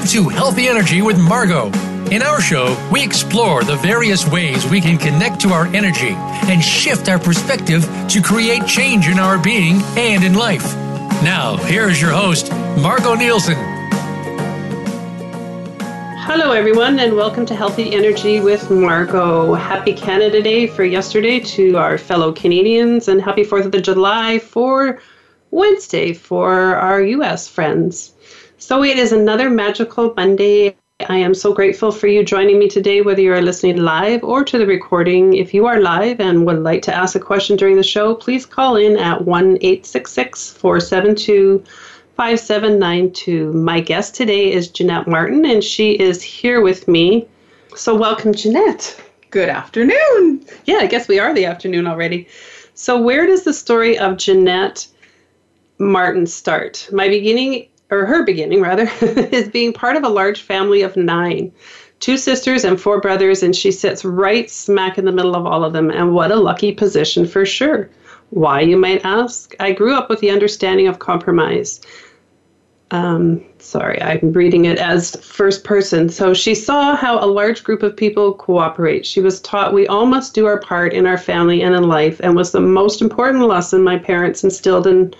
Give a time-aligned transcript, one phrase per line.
[0.00, 1.66] Welcome to Healthy Energy with Margo.
[2.10, 6.14] In our show, we explore the various ways we can connect to our energy
[6.48, 10.64] and shift our perspective to create change in our being and in life.
[11.22, 13.56] Now, here is your host, Margo Nielsen.
[16.16, 19.52] Hello, everyone, and welcome to Healthy Energy with Margo.
[19.52, 24.98] Happy Canada Day for yesterday to our fellow Canadians, and happy 4th of July for
[25.50, 27.48] Wednesday for our U.S.
[27.48, 28.14] friends.
[28.62, 30.76] So it is another magical Monday.
[31.08, 34.44] I am so grateful for you joining me today, whether you are listening live or
[34.44, 35.32] to the recording.
[35.32, 38.44] If you are live and would like to ask a question during the show, please
[38.44, 41.64] call in at 1 866 472
[42.16, 43.50] 5792.
[43.54, 47.26] My guest today is Jeanette Martin, and she is here with me.
[47.74, 48.94] So, welcome, Jeanette.
[49.30, 50.44] Good afternoon.
[50.66, 52.28] Yeah, I guess we are the afternoon already.
[52.74, 54.86] So, where does the story of Jeanette
[55.78, 56.86] Martin start?
[56.92, 61.52] My beginning or her beginning rather, is being part of a large family of nine
[62.00, 65.62] two sisters and four brothers, and she sits right smack in the middle of all
[65.62, 65.90] of them.
[65.90, 67.90] And what a lucky position for sure.
[68.30, 69.54] Why, you might ask?
[69.60, 71.80] I grew up with the understanding of compromise.
[72.92, 76.08] Um, sorry, I'm reading it as first person.
[76.08, 79.06] So she saw how a large group of people cooperate.
[79.06, 82.20] She was taught we all must do our part in our family and in life,
[82.20, 85.14] and was the most important lesson my parents instilled in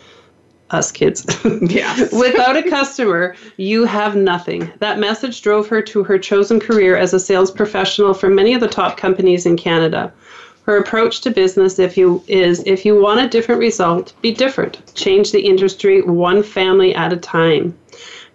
[0.70, 1.26] us kids.
[1.60, 2.08] Yeah.
[2.12, 4.72] Without a customer, you have nothing.
[4.78, 8.60] That message drove her to her chosen career as a sales professional for many of
[8.60, 10.12] the top companies in Canada.
[10.64, 14.94] Her approach to business if you is if you want a different result, be different.
[14.94, 17.77] Change the industry one family at a time.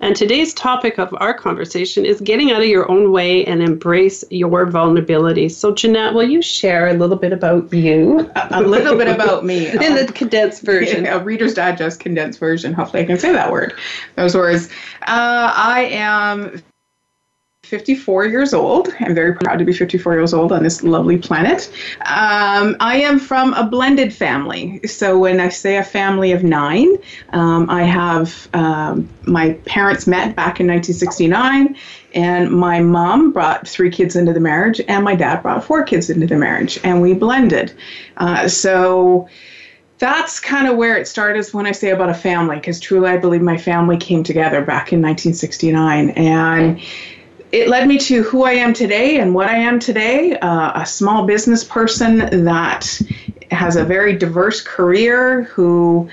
[0.02, 4.24] And today's topic of our conversation is getting out of your own way and embrace
[4.30, 5.50] your vulnerability.
[5.50, 8.32] So, Jeanette, will you share a little bit about you?
[8.36, 9.68] A, a little bit about me.
[9.86, 11.06] In the condensed version.
[11.06, 12.74] A Reader's Digest condensed version.
[12.74, 13.74] Hopefully, I can say that word.
[14.16, 14.68] Those words.
[15.02, 16.62] Uh, I am
[17.66, 18.94] 54 years old.
[19.00, 21.72] I'm very proud to be 54 years old on this lovely planet.
[22.02, 24.80] Um, I am from a blended family.
[24.86, 26.96] So when I say a family of nine,
[27.34, 31.76] um, I have um, my parents met back in 1969,
[32.14, 36.10] and my mom brought three kids into the marriage, and my dad brought four kids
[36.10, 37.74] into the marriage, and we blended.
[38.18, 39.28] Uh, so
[39.98, 43.18] that's kind of where it started when I say about a family, because truly I
[43.18, 46.12] believe my family came together back in 1969.
[46.12, 46.80] And
[47.52, 50.86] it led me to who I am today and what I am today uh, a
[50.86, 53.00] small business person that
[53.52, 56.10] has a very diverse career, who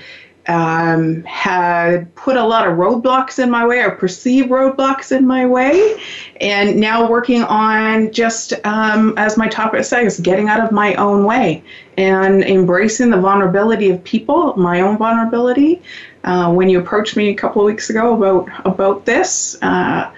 [0.47, 5.45] um, had put a lot of roadblocks in my way or perceived roadblocks in my
[5.45, 6.01] way,
[6.41, 11.25] and now working on just um, as my topic says, getting out of my own
[11.25, 11.63] way
[11.97, 15.81] and embracing the vulnerability of people, my own vulnerability.
[16.23, 19.57] Uh, when you approached me a couple of weeks ago about about this.
[19.61, 20.09] Uh,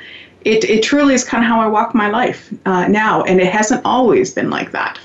[0.45, 3.51] it, it truly is kind of how I walk my life uh, now, and it
[3.51, 4.99] hasn't always been like that.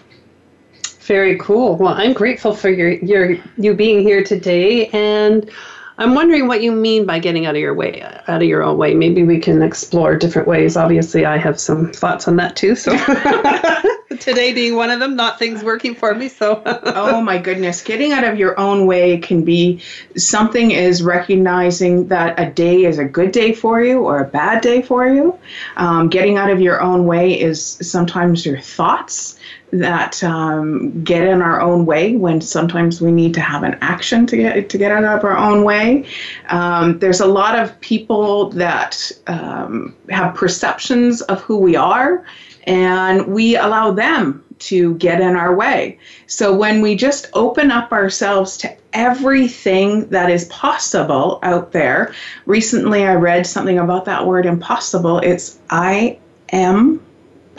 [1.00, 1.76] Very cool.
[1.76, 5.50] Well, I'm grateful for your your you being here today, and
[5.98, 8.76] I'm wondering what you mean by getting out of your way, out of your own
[8.76, 8.94] way.
[8.94, 10.76] Maybe we can explore different ways.
[10.76, 12.76] Obviously, I have some thoughts on that too.
[12.76, 12.92] So
[14.20, 16.28] today being one of them, not things working for me.
[16.28, 19.80] So oh my goodness, getting out of your own way can be
[20.16, 24.62] something is recognizing that a day is a good day for you or a bad
[24.62, 25.38] day for you.
[25.76, 29.38] Um, getting out of your own way is sometimes your thoughts
[29.72, 34.26] that um, get in our own way when sometimes we need to have an action
[34.26, 36.06] to get to get out of our own way.
[36.48, 42.24] Um, there's a lot of people that um, have perceptions of who we are,
[42.64, 45.98] and we allow them to get in our way.
[46.26, 52.14] So when we just open up ourselves to everything that is possible out there,
[52.44, 55.18] recently I read something about that word impossible.
[55.18, 56.18] It's I
[56.52, 57.00] am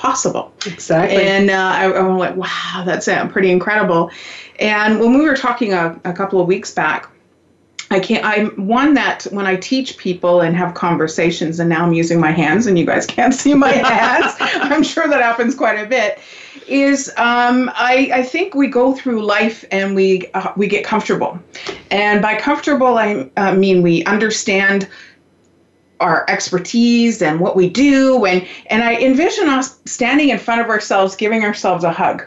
[0.01, 0.51] possible.
[0.65, 1.21] Exactly.
[1.21, 4.09] And uh, I, am like, wow, that's uh, pretty incredible.
[4.59, 7.07] And when we were talking a, a couple of weeks back,
[7.91, 8.25] I can't.
[8.25, 12.31] I'm one that when I teach people and have conversations, and now I'm using my
[12.31, 14.33] hands, and you guys can't see my hands.
[14.39, 16.19] I'm sure that happens quite a bit.
[16.67, 21.37] Is um, I, I think we go through life and we uh, we get comfortable,
[21.91, 24.87] and by comfortable I uh, mean we understand
[26.01, 30.69] our expertise and what we do and and I envision us standing in front of
[30.69, 32.25] ourselves giving ourselves a hug.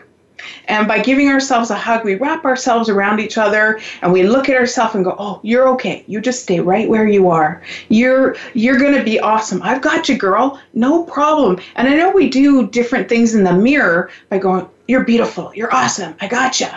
[0.66, 4.48] And by giving ourselves a hug, we wrap ourselves around each other and we look
[4.48, 6.04] at ourselves and go, "Oh, you're okay.
[6.06, 7.62] You just stay right where you are.
[7.88, 9.62] You're you're going to be awesome.
[9.62, 10.60] I've got you, girl.
[10.74, 15.04] No problem." And I know we do different things in the mirror by going, "You're
[15.04, 15.52] beautiful.
[15.54, 16.14] You're awesome.
[16.20, 16.68] I got you."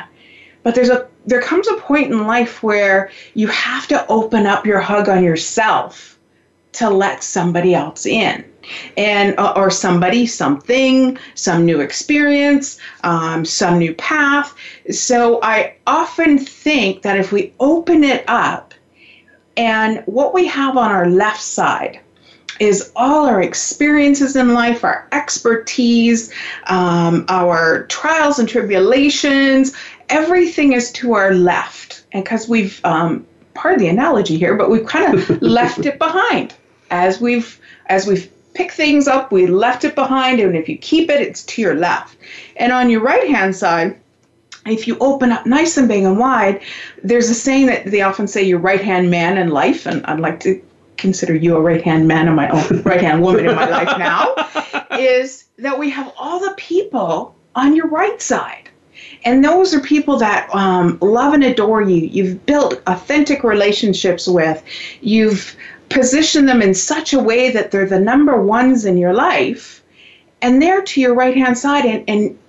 [0.63, 4.65] But there's a there comes a point in life where you have to open up
[4.65, 6.16] your hug on yourself
[6.73, 8.43] to let somebody else in
[8.97, 14.53] and uh, or somebody something some new experience um, some new path
[14.91, 18.73] so i often think that if we open it up
[19.55, 21.99] and what we have on our left side
[22.59, 26.31] is all our experiences in life, our expertise,
[26.67, 29.73] um, our trials and tribulations.
[30.09, 32.05] Everything is to our left.
[32.11, 33.25] And because we've, um,
[33.57, 36.53] part of the analogy here, but we've kind of left it behind.
[36.89, 40.39] As we've, as we've picked things up, we left it behind.
[40.39, 42.17] And if you keep it, it's to your left.
[42.55, 43.99] And on your right hand side,
[44.65, 46.61] if you open up nice and big and wide,
[47.03, 50.19] there's a saying that they often say your right hand man in life, and I'd
[50.19, 50.61] like to
[50.97, 53.97] consider you a right hand man in my own right hand woman in my life
[53.97, 54.35] now,
[54.99, 58.69] is that we have all the people on your right side.
[59.27, 61.97] And those are people that um, love and adore you.
[61.97, 64.63] You've built authentic relationships with.
[65.01, 65.53] You've
[65.89, 69.83] positioned them in such a way that they're the number ones in your life.
[70.41, 71.83] And they're to your right hand side.
[71.83, 72.39] And, and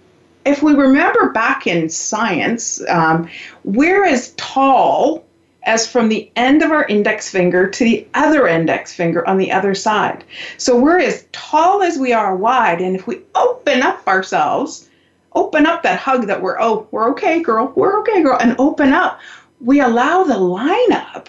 [0.46, 3.28] if we remember back in science, um,
[3.64, 5.24] we're as tall
[5.64, 9.50] as from the end of our index finger to the other index finger on the
[9.50, 10.22] other side.
[10.58, 12.80] So we're as tall as we are wide.
[12.80, 14.88] And if we open up ourselves,
[15.34, 18.92] open up that hug that we're, oh, we're okay, girl, we're okay, girl, and open
[18.92, 19.20] up,
[19.60, 21.28] we allow the lineup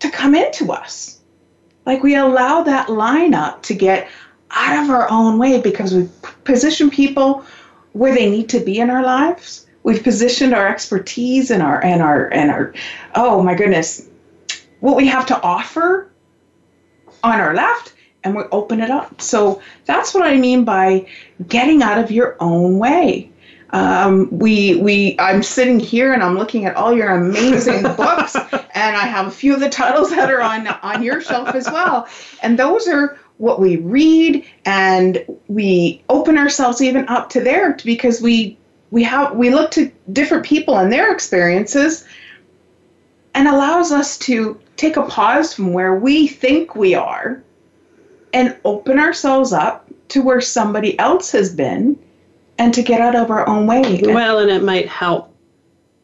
[0.00, 1.20] to come into us.
[1.86, 4.08] Like we allow that lineup to get
[4.50, 6.08] out of our own way because we
[6.44, 7.44] position people
[7.92, 9.66] where they need to be in our lives.
[9.82, 12.74] We've positioned our expertise and our and our and our
[13.14, 14.08] oh my goodness
[14.80, 16.10] what we have to offer
[17.22, 19.20] on our left and we open it up.
[19.20, 21.06] So that's what i mean by
[21.46, 23.30] getting out of your own way
[23.74, 28.96] um, we we I'm sitting here and I'm looking at all your amazing books, and
[28.96, 32.06] I have a few of the titles that are on on your shelf as well.
[32.40, 38.22] And those are what we read, and we open ourselves even up to there because
[38.22, 38.56] we
[38.92, 42.04] we have we look to different people and their experiences
[43.34, 47.42] and allows us to take a pause from where we think we are
[48.32, 51.98] and open ourselves up to where somebody else has been
[52.58, 54.00] and to get out of our own way.
[54.02, 55.34] Well, and it might help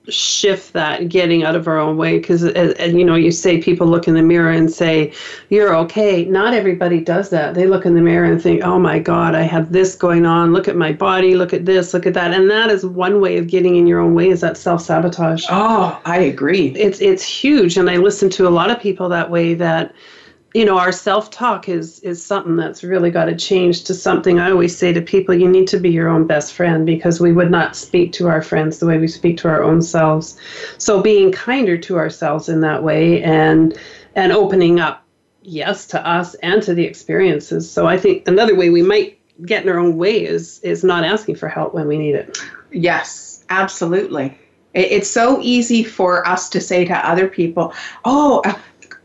[0.09, 3.61] shift that getting out of our own way because uh, and you know you say
[3.61, 5.13] people look in the mirror and say
[5.51, 6.25] you're okay.
[6.25, 7.55] Not everybody does that.
[7.55, 10.53] They look in the mirror and think oh my god i have this going on.
[10.53, 11.35] Look at my body.
[11.35, 11.95] Look at this.
[11.95, 12.33] Look at that.
[12.33, 15.45] And that is one way of getting in your own way is that self-sabotage.
[15.51, 16.69] Oh i agree.
[16.69, 19.95] It's it's huge and i listen to a lot of people that way that
[20.55, 24.51] you know our self-talk is is something that's really got to change to something i
[24.51, 27.51] always say to people you need to be your own best friend because we would
[27.51, 30.37] not speak to our friends the way we speak to our own selves.
[30.79, 33.79] So being kinder to ourselves in that way and
[34.17, 35.05] and opening up
[35.43, 37.71] yes to us and to the experiences.
[37.71, 41.05] So i think another way we might get in our own way is is not
[41.05, 42.39] asking for help when we need it.
[42.73, 44.39] Yes absolutely.
[44.73, 47.73] It's so easy for us to say to other people
[48.05, 48.43] oh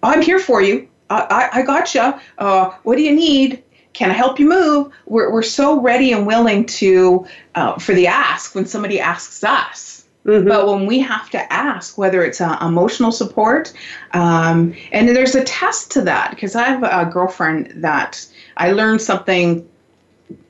[0.03, 2.21] i'm here for you I, I gotcha.
[2.37, 3.63] Uh, what do you need?
[3.93, 4.91] Can I help you move?
[5.05, 7.25] We're, we're so ready and willing to
[7.55, 10.05] uh, for the ask when somebody asks us.
[10.25, 10.47] Mm-hmm.
[10.47, 13.71] But when we have to ask, whether it's uh, emotional support,
[14.13, 18.25] um, and there's a test to that because I have a girlfriend that
[18.57, 19.69] I learned something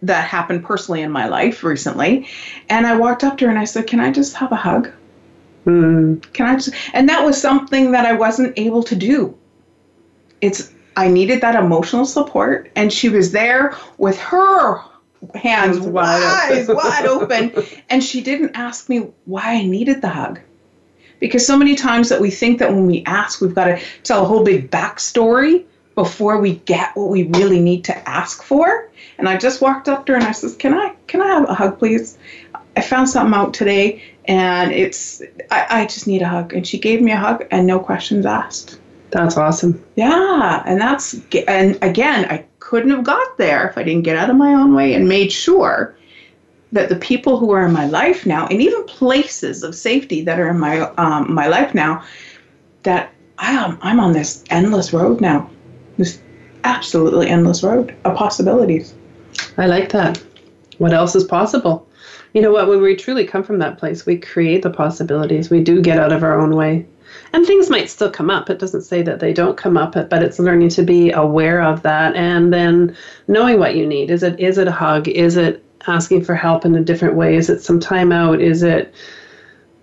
[0.01, 2.29] that happened personally in my life recently,
[2.69, 4.89] and I walked up to her and I said, "Can I just have a hug?
[5.65, 6.21] Mm.
[6.31, 9.37] Can I just?" And that was something that I wasn't able to do
[10.41, 14.81] it's I needed that emotional support, and she was there with her
[15.33, 17.51] hands wide, wide, wide open,
[17.89, 20.39] and she didn't ask me why I needed the hug.
[21.19, 24.23] Because so many times that we think that when we ask, we've got to tell
[24.23, 25.65] a whole big backstory
[25.95, 28.89] before we get what we really need to ask for.
[29.17, 31.49] And I just walked up to her and I says, "Can I can I have
[31.49, 32.17] a hug, please?
[32.75, 36.77] I found something out today, and it's I, I just need a hug." And she
[36.77, 38.79] gave me a hug and no questions asked.
[39.15, 39.81] That's awesome.
[39.95, 41.15] Yeah, and that's
[41.47, 44.75] and again, I couldn't have got there if I didn't get out of my own
[44.75, 45.95] way and made sure
[46.73, 50.37] that the people who are in my life now, and even places of safety that
[50.37, 52.03] are in my um, my life now,
[52.83, 55.49] that I am I'm on this endless road now,
[55.97, 56.19] this
[56.65, 58.93] absolutely endless road of possibilities.
[59.57, 60.21] I like that.
[60.77, 61.87] What else is possible?
[62.33, 62.67] You know what?
[62.67, 65.49] When we truly come from that place, we create the possibilities.
[65.49, 66.85] We do get out of our own way
[67.35, 70.23] and things might still come up it doesn't say that they don't come up but
[70.23, 72.95] it's learning to be aware of that and then
[73.27, 76.65] knowing what you need is it is it a hug is it asking for help
[76.65, 78.93] in a different way is it some time out is it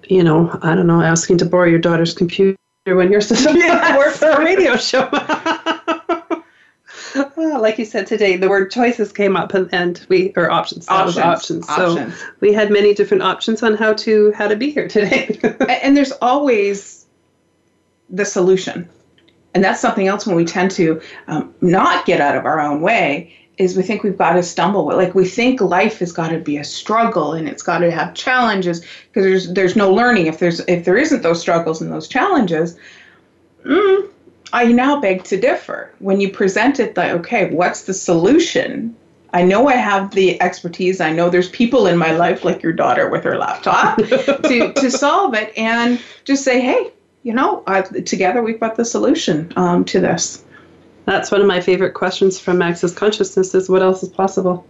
[0.09, 2.57] you know i don't know asking to borrow your daughter's computer
[2.87, 3.93] when you're supposed yes.
[3.93, 5.09] to work for a radio show
[7.15, 10.89] Oh, like you said today, the word choices came up, and, and we or options.
[10.89, 11.19] Options.
[11.19, 11.69] options.
[11.69, 12.19] options.
[12.19, 15.39] So we had many different options on how to how to be here today.
[15.83, 17.02] and there's always
[18.13, 18.89] the solution,
[19.55, 22.81] and that's something else when we tend to um, not get out of our own
[22.81, 23.35] way.
[23.59, 26.57] Is we think we've got to stumble like we think life has got to be
[26.57, 30.61] a struggle and it's got to have challenges because there's there's no learning if there's
[30.61, 32.79] if there isn't those struggles and those challenges.
[33.65, 34.09] Mm,
[34.53, 35.93] I now beg to differ.
[35.99, 38.95] When you present it like, okay, what's the solution?
[39.35, 41.01] I know I have the expertise.
[41.01, 44.91] I know there's people in my life, like your daughter with her laptop, to, to
[44.91, 46.93] solve it and just say, hey,
[47.23, 50.45] you know, uh, together we've got the solution um, to this.
[51.05, 54.67] That's one of my favorite questions from Access Consciousness is what else is possible?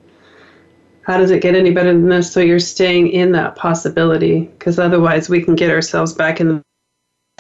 [1.02, 2.32] How does it get any better than this?
[2.32, 6.62] So you're staying in that possibility because otherwise we can get ourselves back in the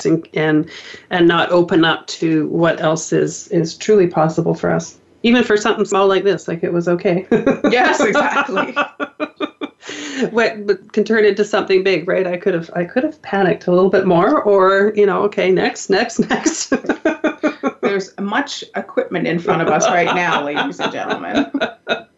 [0.04, 0.70] and, and
[1.10, 5.56] and not open up to what else is is truly possible for us even for
[5.56, 7.26] something small like this like it was okay
[7.70, 8.74] yes exactly
[10.30, 12.26] what can turn into something big right?
[12.26, 15.50] I could have i could have panicked a little bit more or you know okay
[15.50, 16.72] next next next.
[17.80, 21.50] There's much equipment in front of us right now ladies and gentlemen.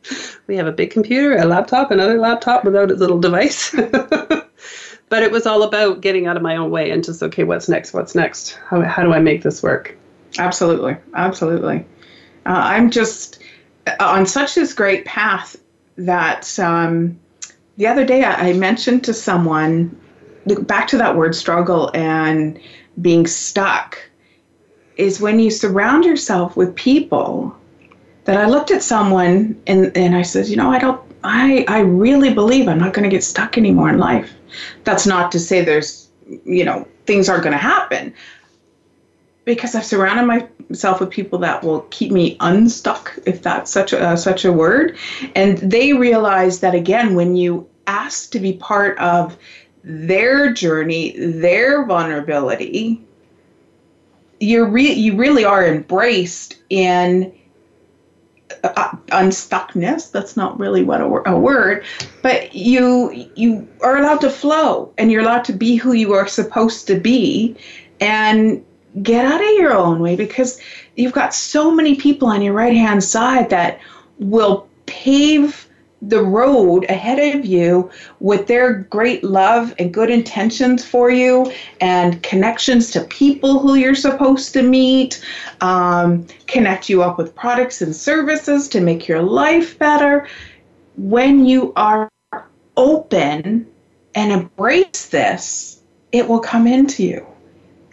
[0.46, 3.74] We have a big computer a laptop another laptop without its little device.
[5.10, 7.68] But it was all about getting out of my own way and just okay what's
[7.68, 8.58] next what's next?
[8.68, 9.96] How, how do i make this work?
[10.38, 11.86] Absolutely absolutely.
[12.44, 13.38] Uh, i'm just
[14.00, 15.56] on such this great path
[15.96, 17.18] that um,
[17.76, 20.00] the other day I, mentioned to someone
[20.62, 22.58] back to that word struggle and
[23.00, 23.98] being stuck
[24.96, 27.56] is when you surround yourself with people
[28.24, 31.80] that I looked at someone and, and I said, you know, I don't I, I
[31.80, 34.34] really believe I'm not going to get stuck anymore in life.
[34.84, 36.10] That's not to say there's,
[36.44, 38.14] you know, things aren't going to happen
[39.44, 44.00] because I've surrounded myself with people that will keep me unstuck, if that's such a
[44.00, 44.96] uh, such a word.
[45.34, 49.36] And they realize that again, when you ask to be part of
[49.82, 53.02] their journey, their vulnerability,
[54.40, 57.32] you're re- you really are embraced in
[58.62, 61.84] uh, unstuckness that's not really what a, a, word
[62.22, 66.26] but you you are allowed to flow and you're allowed to be who you are
[66.26, 67.56] supposed to be
[68.00, 68.64] and
[69.02, 70.60] get out of your own way because
[70.96, 73.80] you've got so many people on your right hand side that
[74.18, 75.68] will pave
[76.08, 82.22] the road ahead of you with their great love and good intentions for you and
[82.22, 85.24] connections to people who you're supposed to meet,
[85.60, 90.28] um, connect you up with products and services to make your life better.
[90.96, 92.10] When you are
[92.76, 93.66] open
[94.14, 95.80] and embrace this,
[96.12, 97.26] it will come into you.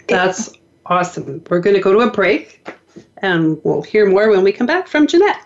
[0.08, 0.52] That's
[0.86, 1.44] awesome.
[1.50, 2.68] We're going to go to a break
[3.18, 5.46] and we'll hear more when we come back from Jeanette.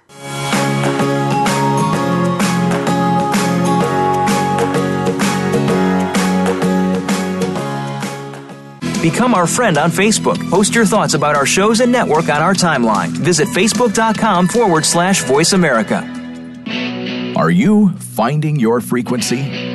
[9.02, 10.50] Become our friend on Facebook.
[10.50, 13.10] Post your thoughts about our shows and network on our timeline.
[13.10, 16.04] Visit facebook.com forward slash voice America.
[17.38, 19.75] Are you finding your frequency?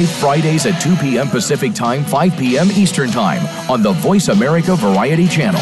[0.09, 1.27] Fridays at 2 p.m.
[1.27, 2.71] Pacific Time, 5 p.m.
[2.71, 5.61] Eastern Time on the Voice America Variety Channel.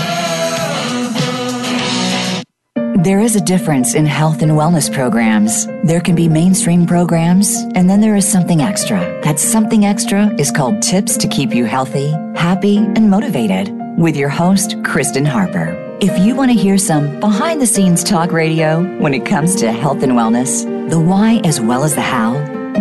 [3.04, 5.66] There is a difference in health and wellness programs.
[5.86, 9.00] There can be mainstream programs, and then there is something extra.
[9.24, 14.28] That something extra is called Tips to Keep You Healthy, Happy, and Motivated with your
[14.28, 15.78] host, Kristen Harper.
[16.02, 19.72] If you want to hear some behind the scenes talk radio when it comes to
[19.72, 22.34] health and wellness, the why as well as the how,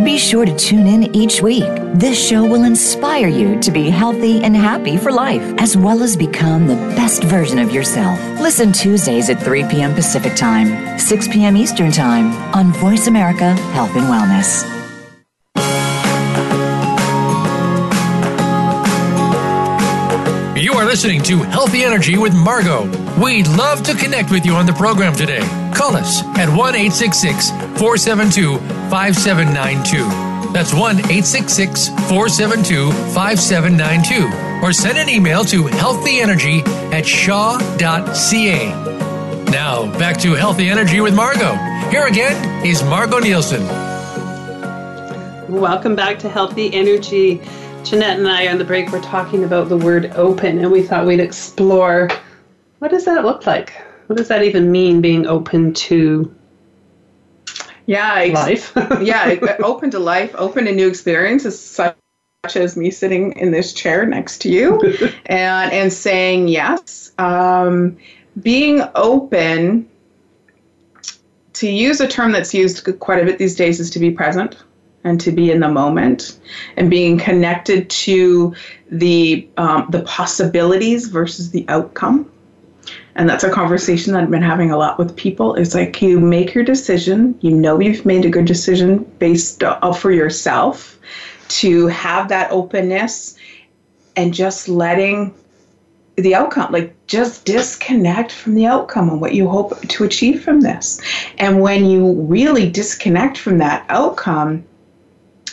[0.04, 1.64] be sure to tune in each week.
[1.94, 6.16] This show will inspire you to be healthy and happy for life, as well as
[6.16, 8.18] become the best version of yourself.
[8.40, 9.94] Listen Tuesdays at 3 p.m.
[9.94, 11.56] Pacific Time, 6 p.m.
[11.56, 14.64] Eastern Time on Voice America Health and Wellness.
[20.62, 22.84] You are listening to Healthy Energy with Margo.
[23.22, 25.40] We'd love to connect with you on the program today.
[25.74, 30.52] Call us at 1 472 5792.
[30.52, 34.64] That's 1 472 5792.
[34.64, 38.68] Or send an email to healthyenergy at shaw.ca.
[39.50, 41.54] Now, back to Healthy Energy with Margo.
[41.90, 43.66] Here again is Margo Nielsen.
[45.48, 47.40] Welcome back to Healthy Energy.
[47.84, 51.06] Jeanette and I on the break were talking about the word open, and we thought
[51.06, 52.10] we'd explore
[52.78, 53.72] what does that look like?
[54.06, 56.34] What does that even mean, being open to
[57.88, 58.72] yeah, life?
[59.02, 61.96] yeah, open to life, open to new experiences, such
[62.54, 64.78] as me sitting in this chair next to you,
[65.26, 67.12] and and saying yes.
[67.18, 67.96] Um,
[68.40, 69.88] being open.
[71.54, 74.62] To use a term that's used quite a bit these days is to be present
[75.02, 76.38] and to be in the moment
[76.76, 78.54] and being connected to
[78.92, 82.30] the um, the possibilities versus the outcome
[83.14, 86.20] and that's a conversation that i've been having a lot with people it's like you
[86.20, 90.98] make your decision you know you've made a good decision based uh, for yourself
[91.48, 93.36] to have that openness
[94.16, 95.34] and just letting
[96.16, 100.60] the outcome like just disconnect from the outcome and what you hope to achieve from
[100.60, 101.00] this.
[101.38, 104.64] And when you really disconnect from that outcome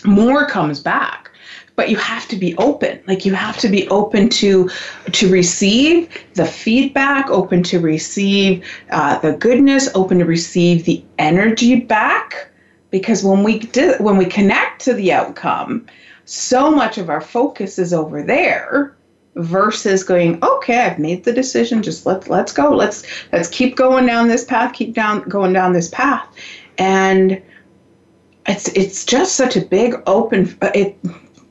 [0.04, 1.32] more comes back
[1.76, 3.02] but you have to be open.
[3.08, 4.70] Like you have to be open to
[5.12, 11.80] to receive the feedback open to receive uh, the goodness open to receive the energy
[11.80, 12.50] back.
[12.92, 13.60] Because when we
[14.00, 15.86] when we connect to the outcome
[16.26, 18.96] so much of our focus is over there
[19.36, 21.84] versus going okay i've made the decision.
[21.84, 22.70] Just let, let's go.
[22.72, 26.28] Let's let's keep going down this path keep down going down this path.
[26.78, 27.42] And
[28.48, 30.98] it's it's just such a big open it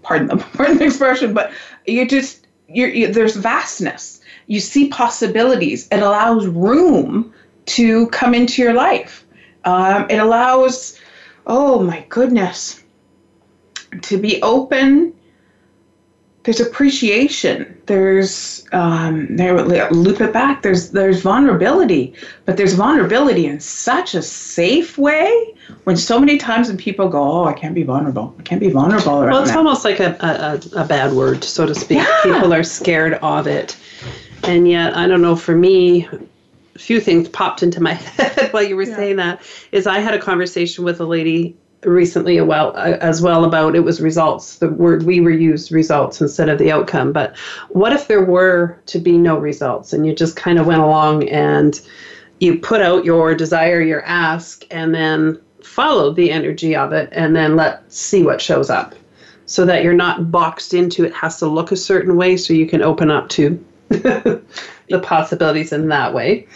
[0.04, 1.50] pardon the pardon the expression but
[1.86, 4.20] you just you're, you, there's vastness.
[4.46, 5.88] You see possibilities.
[5.90, 7.32] It allows room
[7.66, 9.24] to come into your life.
[9.64, 10.98] Um, it allows
[11.46, 12.82] oh my goodness
[14.02, 15.14] to be open.
[16.42, 17.80] There's appreciation.
[17.86, 19.54] There's um, there
[19.90, 20.62] loop it back.
[20.62, 26.68] There's there's vulnerability but there's vulnerability in such a safe way when so many times
[26.68, 29.58] when people go oh i can't be vulnerable i can't be vulnerable well it's that.
[29.58, 32.22] almost like a, a, a, bad word so to speak yeah.
[32.22, 33.76] people are scared of it
[34.42, 36.08] and yet i don't know for me
[36.74, 38.96] a few things popped into my head while you were yeah.
[38.96, 39.42] saying that
[39.72, 43.80] is i had a conversation with a lady recently well uh, as well about it
[43.80, 47.36] was results the word we were used results instead of the outcome but
[47.68, 51.28] what if there were to be no results and you just kind of went along
[51.28, 51.82] and
[52.40, 55.38] you put out your desire your ask and then
[55.74, 58.94] follow the energy of it and then let's see what shows up
[59.46, 62.64] so that you're not boxed into it has to look a certain way so you
[62.64, 64.40] can open up to the
[65.02, 66.46] possibilities in that way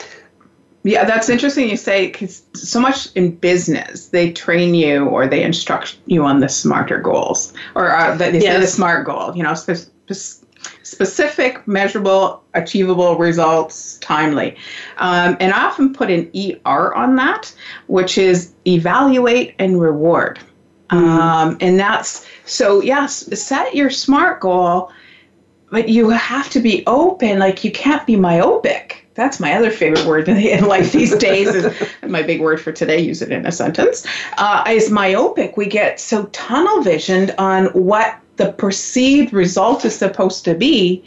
[0.85, 5.43] yeah, that's interesting you say because so much in business they train you or they
[5.43, 8.61] instruct you on the smarter goals or uh, they yes.
[8.61, 9.37] the smart goal.
[9.37, 9.91] You know, spe-
[10.83, 14.57] specific, measurable, achievable results, timely.
[14.99, 17.55] Um, and I often put an ER on that,
[17.87, 20.39] which is evaluate and reward.
[20.91, 21.05] Mm-hmm.
[21.05, 24.91] Um, and that's so yes, set your smart goal,
[25.71, 27.39] but you have to be open.
[27.39, 31.89] Like you can't be myopic that's my other favorite word in life these days is
[32.07, 35.99] my big word for today use it in a sentence uh, is myopic we get
[35.99, 41.05] so tunnel visioned on what the perceived result is supposed to be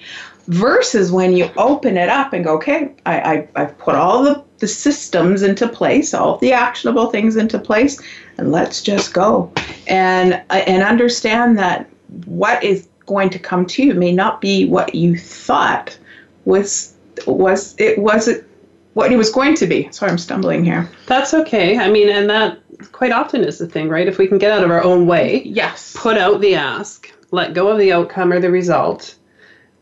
[0.48, 4.44] versus when you open it up and go okay I, I, i've put all the,
[4.60, 8.02] the systems into place all the actionable things into place
[8.38, 9.52] and let's just go
[9.88, 11.90] and and understand that
[12.26, 15.98] what is going to come to you may not be what you thought
[16.46, 16.96] was
[17.28, 18.46] was it wasn't
[18.94, 19.90] what it was going to be.
[19.92, 20.90] Sorry, I'm stumbling here.
[21.08, 21.78] That's okay.
[21.78, 22.60] I mean, and that
[22.92, 24.08] quite often is the thing, right?
[24.08, 27.54] If we can get out of our own way, yes, put out the ask, let
[27.54, 29.16] go of the outcome or the result,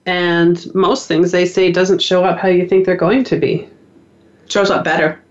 [0.05, 3.67] and most things they say doesn't show up how you think they're going to be.
[4.47, 5.21] Shows up better.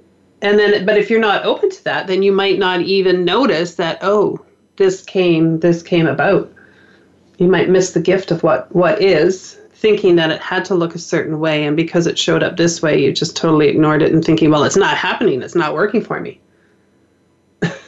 [0.42, 3.74] And then, but if you're not open to that, then you might not even notice
[3.76, 3.98] that.
[4.02, 4.44] Oh,
[4.76, 5.58] this came.
[5.60, 6.52] This came about.
[7.38, 10.96] You might miss the gift of what what is thinking that it had to look
[10.96, 14.12] a certain way and because it showed up this way you just totally ignored it
[14.12, 16.40] and thinking well it's not happening it's not working for me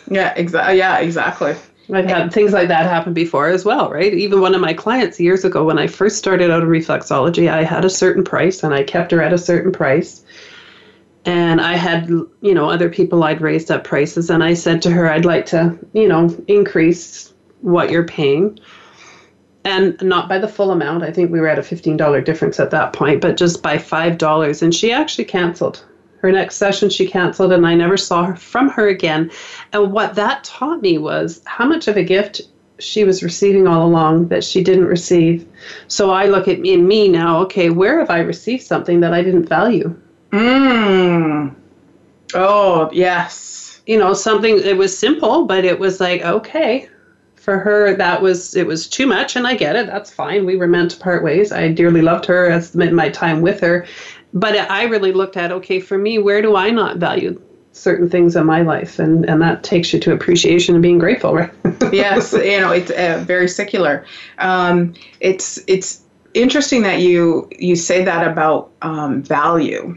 [0.09, 1.57] yeah exactly yeah exactly
[1.93, 4.13] I've had things like that happen before as well, right?
[4.13, 7.65] Even one of my clients years ago, when I first started out of reflexology, I
[7.65, 10.25] had a certain price and I kept her at a certain price.
[11.27, 14.91] And I had, you know, other people I'd raised up prices, and I said to
[14.91, 18.59] her, I'd like to, you know, increase what you're paying
[19.65, 21.03] and not by the full amount.
[21.03, 24.63] I think we were at a $15 difference at that point, but just by $5.
[24.63, 25.85] And she actually canceled.
[26.21, 29.31] Her next session, she canceled, and I never saw her from her again.
[29.73, 32.43] And what that taught me was how much of a gift
[32.79, 35.47] she was receiving all along that she didn't receive.
[35.89, 39.13] So I look at me and me now, okay, where have I received something that
[39.13, 39.95] I didn't value?
[40.31, 41.55] Mm.
[42.35, 43.83] Oh, yes.
[43.87, 46.89] You know, something it was simple, but it was like, okay.
[47.37, 49.87] For her, that was it was too much, and I get it.
[49.87, 50.45] That's fine.
[50.45, 51.53] We were meant to part ways.
[51.53, 53.87] I dearly loved her as my time with her,
[54.33, 57.41] but I really looked at okay, for me, where do I not value
[57.73, 58.99] certain things in my life?
[58.99, 61.53] And and that takes you to appreciation and being grateful right?
[61.93, 64.05] Yes you know it's uh, very secular.
[64.39, 66.03] Um, it's it's
[66.35, 69.97] interesting that you you say that about um, value.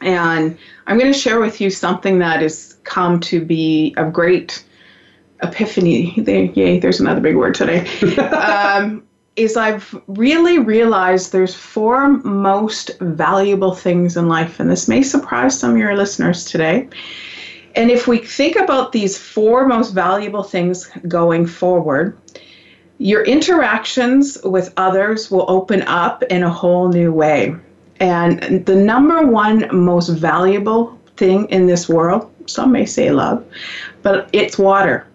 [0.00, 4.64] And i'm going to share with you something that has come to be a great
[5.42, 6.14] epiphany.
[6.18, 7.86] There, yay there's another big word today.
[8.18, 9.07] Um,
[9.38, 15.58] is I've really realized there's four most valuable things in life, and this may surprise
[15.58, 16.88] some of your listeners today.
[17.74, 22.18] And if we think about these four most valuable things going forward,
[22.98, 27.54] your interactions with others will open up in a whole new way.
[28.00, 33.44] And the number one most valuable thing in this world, some may say love,
[34.02, 35.06] but it's water.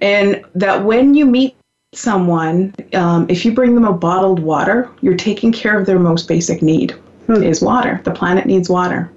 [0.00, 1.57] And that when you meet
[1.92, 6.28] someone, um, if you bring them a bottled water, you're taking care of their most
[6.28, 6.92] basic need
[7.26, 7.42] hmm.
[7.42, 8.00] is water.
[8.04, 9.10] The planet needs water.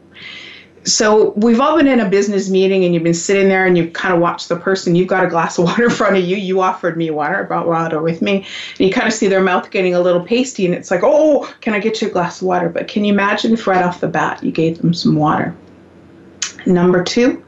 [0.84, 3.94] So we've all been in a business meeting and you've been sitting there and you've
[3.94, 4.96] kind of watched the person.
[4.96, 6.38] You've got a glass of water in front of you.
[6.38, 8.38] You offered me water, I brought water with me.
[8.80, 11.54] And you kind of see their mouth getting a little pasty and it's like, oh,
[11.62, 12.70] can I get you a glass of water?
[12.70, 15.56] But can you imagine if right off the bat you gave them some water?
[16.66, 17.44] Number two,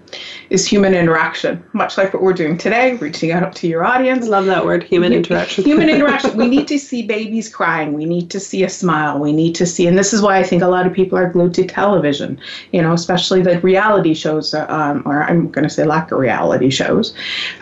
[0.50, 4.28] is human interaction, much like what we're doing today, reaching out to your audience.
[4.28, 5.64] Love that word, human interaction.
[5.64, 6.38] human interaction.
[6.44, 7.94] We need to see babies crying.
[7.94, 9.20] We need to see a smile.
[9.20, 11.30] We need to see, and this is why I think a lot of people are
[11.30, 12.40] glued to television,
[12.72, 16.70] you know, especially the reality shows, um, or I'm going to say lack of reality
[16.70, 17.14] shows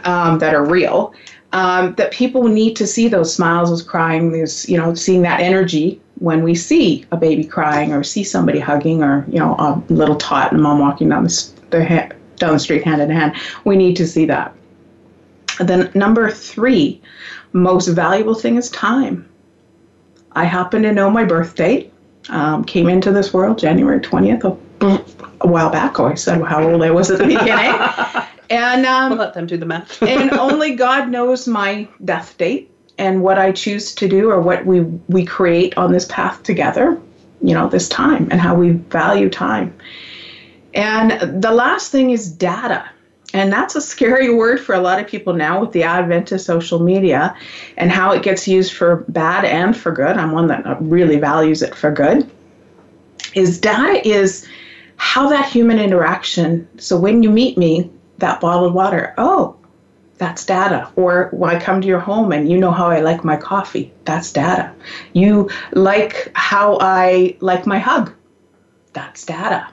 [0.04, 1.14] um, that are real.
[1.54, 5.42] Um, that people need to see those smiles, those crying, those, you know, seeing that
[5.42, 9.84] energy when we see a baby crying or see somebody hugging or, you know, a
[9.92, 11.84] little tot and mom walking down the, the
[12.42, 13.36] down the street hand in hand.
[13.64, 14.54] We need to see that.
[15.60, 17.02] then number three,
[17.54, 19.30] most valuable thing is time.
[20.34, 21.94] I happen to know my birth date.
[22.30, 25.06] Um, came into this world January 20th, a,
[25.42, 26.00] a while back.
[26.00, 27.76] Oh, I said how old I was at the beginning.
[28.50, 30.02] and um, we'll let them do the math.
[30.04, 34.66] and only God knows my death date and what I choose to do or what
[34.66, 37.02] we, we create on this path together,
[37.42, 39.76] you know, this time and how we value time.
[40.74, 42.90] And the last thing is data.
[43.34, 46.42] And that's a scary word for a lot of people now with the advent of
[46.42, 47.36] social media
[47.78, 50.18] and how it gets used for bad and for good.
[50.18, 52.30] I'm one that really values it for good.
[53.34, 54.48] Is data is
[54.98, 56.68] how that human interaction.
[56.78, 59.56] So when you meet me, that bottled water, oh,
[60.18, 60.92] that's data.
[60.96, 63.92] Or when I come to your home and you know how I like my coffee,
[64.06, 64.72] that's data.
[65.14, 68.14] You like how I like my hug,
[68.94, 69.68] that's data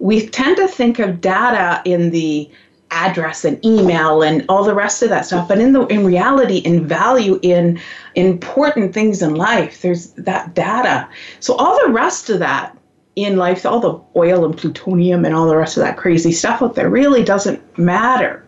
[0.00, 2.50] we tend to think of data in the
[2.90, 6.56] address and email and all the rest of that stuff but in the in reality
[6.58, 7.78] in value in
[8.16, 11.08] important things in life there's that data.
[11.38, 12.76] So all the rest of that
[13.14, 16.62] in life all the oil and plutonium and all the rest of that crazy stuff
[16.62, 18.44] out there really doesn't matter.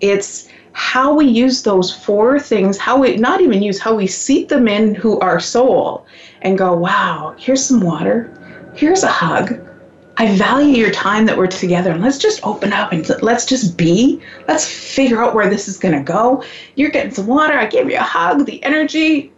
[0.00, 4.50] It's how we use those four things how we not even use how we seat
[4.50, 6.06] them in who our soul
[6.42, 8.30] and go wow here's some water.
[8.74, 9.69] Here's a hug
[10.20, 13.78] I value your time that we're together and let's just open up and let's just
[13.78, 14.20] be.
[14.46, 16.44] Let's figure out where this is going to go.
[16.74, 17.54] You're getting some water.
[17.54, 19.32] I gave you a hug, the energy,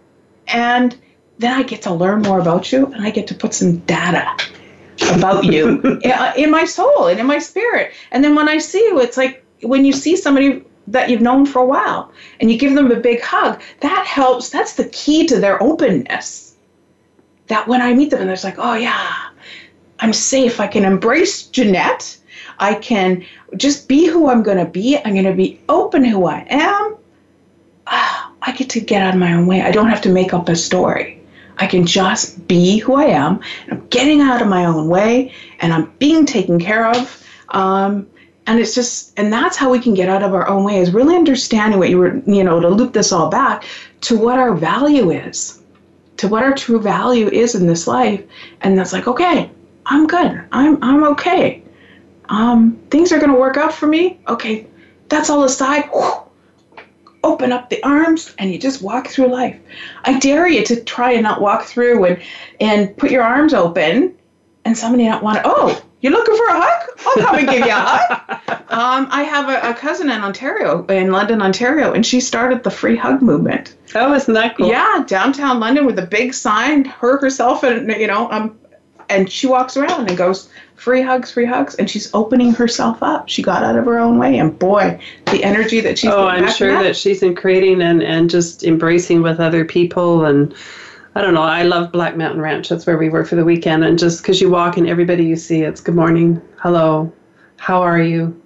[0.49, 0.99] and
[1.39, 4.29] then I get to learn more about you and I get to put some data
[5.13, 7.93] about you uh, in my soul and in my spirit.
[8.11, 11.47] And then when I see you, it's like when you see somebody that you've known
[11.47, 14.51] for a while and you give them a big hug, that helps.
[14.51, 16.57] That's the key to their openness.
[17.47, 19.29] That when I meet them and they're like, oh, yeah
[20.03, 20.59] I'm safe.
[20.59, 22.19] I can embrace Jeanette.
[22.59, 23.25] I can
[23.57, 24.99] just be who I'm going to be.
[24.99, 26.97] I'm going to be open who I am.
[27.87, 29.63] Ah, I get to get out of my own way.
[29.63, 31.23] I don't have to make up a story.
[31.59, 33.41] I can just be who I am.
[33.71, 37.25] I'm getting out of my own way and I'm being taken care of.
[37.51, 38.09] Um,
[38.49, 40.93] and it's just, and that's how we can get out of our own way is
[40.93, 43.65] really understanding what you were, you know, to loop this all back
[44.01, 45.63] to what our value is,
[46.17, 48.21] to what our true value is in this life.
[48.63, 49.49] And that's like, okay,
[49.87, 50.45] I'm good.
[50.53, 51.63] I'm I'm okay.
[52.29, 54.21] Um, things are gonna work out for me.
[54.29, 54.67] Okay,
[55.09, 55.89] that's all aside.
[55.93, 56.15] Whew.
[57.25, 59.57] Open up the arms and you just walk through life.
[60.05, 62.23] I dare you to try and not walk through and
[62.61, 64.17] and put your arms open
[64.65, 65.43] and somebody not want to.
[65.45, 66.89] Oh, you're looking for a hug?
[67.07, 68.39] I'll come and give you a hug.
[68.73, 72.71] Um, I have a, a, cousin in Ontario, in London, Ontario, and she started the
[72.71, 73.77] free hug movement.
[73.95, 74.69] Oh, isn't that cool?
[74.69, 78.59] Yeah, downtown London with a big sign, her herself, and you know, um,
[79.13, 83.29] and she walks around and goes, free hugs, free hugs, and she's opening herself up.
[83.29, 86.11] She got out of her own way, and boy, the energy that she's.
[86.11, 86.83] Oh, I'm sure that.
[86.83, 90.55] that she's in creating and and just embracing with other people and.
[91.15, 91.43] I don't know.
[91.43, 92.71] I love Black Mountain Ranch.
[92.71, 93.85] That's where we were for the weekend.
[93.85, 97.13] And just because you walk and everybody you see, it's good morning, hello,
[97.59, 98.43] how are you?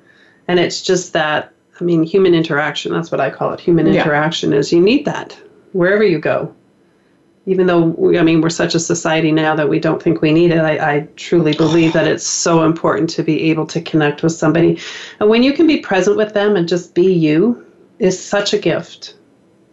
[0.49, 2.93] And it's just that, I mean, human interaction.
[2.93, 3.61] That's what I call it.
[3.61, 4.03] Human yeah.
[4.03, 5.39] interaction is you need that
[5.75, 6.53] wherever you go
[7.47, 10.33] even though we, I mean we're such a society now that we don't think we
[10.33, 14.23] need it, I, I, truly believe that it's so important to be able to connect
[14.23, 14.79] with somebody,
[15.21, 17.65] and when you can be present with them and just be you,
[17.99, 19.15] is such a gift.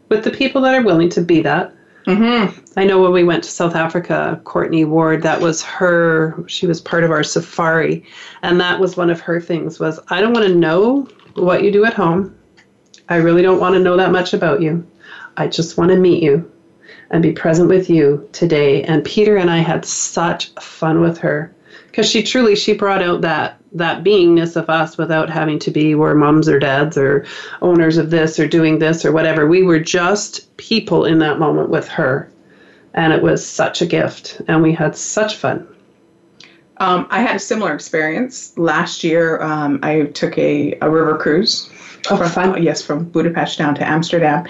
[0.09, 1.73] With the people that are willing to be that.
[2.05, 2.59] Mm-hmm.
[2.77, 6.43] I know when we went to South Africa, Courtney Ward, that was her.
[6.47, 8.05] She was part of our safari,
[8.41, 9.79] and that was one of her things.
[9.79, 12.37] Was I don't want to know what you do at home.
[13.09, 14.85] I really don't want to know that much about you.
[15.37, 16.52] I just want to meet you
[17.13, 18.83] and be present with you today.
[18.83, 21.53] And Peter and I had such fun with her
[21.85, 25.95] because she truly she brought out that that beingness of us without having to be
[25.95, 27.25] we're moms or dads or
[27.61, 29.47] owners of this or doing this or whatever.
[29.47, 32.29] We were just people in that moment with her.
[32.95, 34.41] And it was such a gift.
[34.47, 35.67] And we had such fun.
[36.77, 39.41] Um, I had a similar experience last year.
[39.41, 41.69] Um, I took a, a river cruise
[42.09, 42.61] Oh, from, fun.
[42.61, 44.45] Yes, from Budapest down to Amsterdam,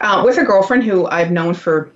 [0.00, 1.92] uh, with a girlfriend who I've known for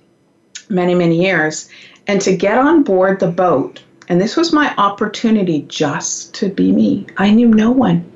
[0.71, 1.69] many, many years.
[2.07, 6.73] And to get on board the boat, and this was my opportunity just to be
[6.73, 7.07] me.
[7.17, 8.11] I knew no one.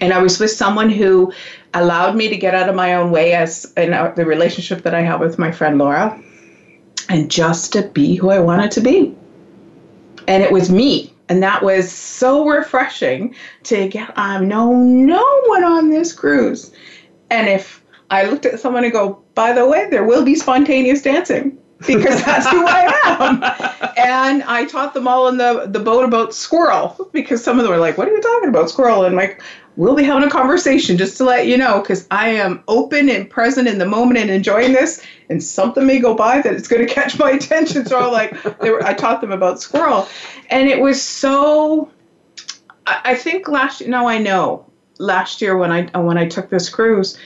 [0.00, 1.32] And I was with someone who
[1.72, 4.94] allowed me to get out of my own way as in uh, the relationship that
[4.94, 6.20] I have with my friend Laura,
[7.08, 9.14] and just to be who I wanted to be.
[10.26, 11.12] And it was me.
[11.28, 13.34] And that was so refreshing
[13.64, 16.72] to get, um, I know no one on this cruise.
[17.30, 21.02] And if I looked at someone and go, by the way, there will be spontaneous
[21.02, 23.90] dancing because that's who I am.
[23.96, 27.72] And I taught them all in the, the boat about squirrel because some of them
[27.72, 29.04] were like, What are you talking about, squirrel?
[29.04, 29.40] And like,
[29.76, 33.28] We'll be having a conversation just to let you know because I am open and
[33.28, 35.04] present in the moment and enjoying this.
[35.30, 37.86] And something may go by that it's going to catch my attention.
[37.86, 40.08] So I'm like, they were, I taught them about squirrel.
[40.50, 41.90] And it was so,
[42.86, 44.64] I, I think last year, no, I know
[44.98, 47.18] last year when I, when I took this cruise,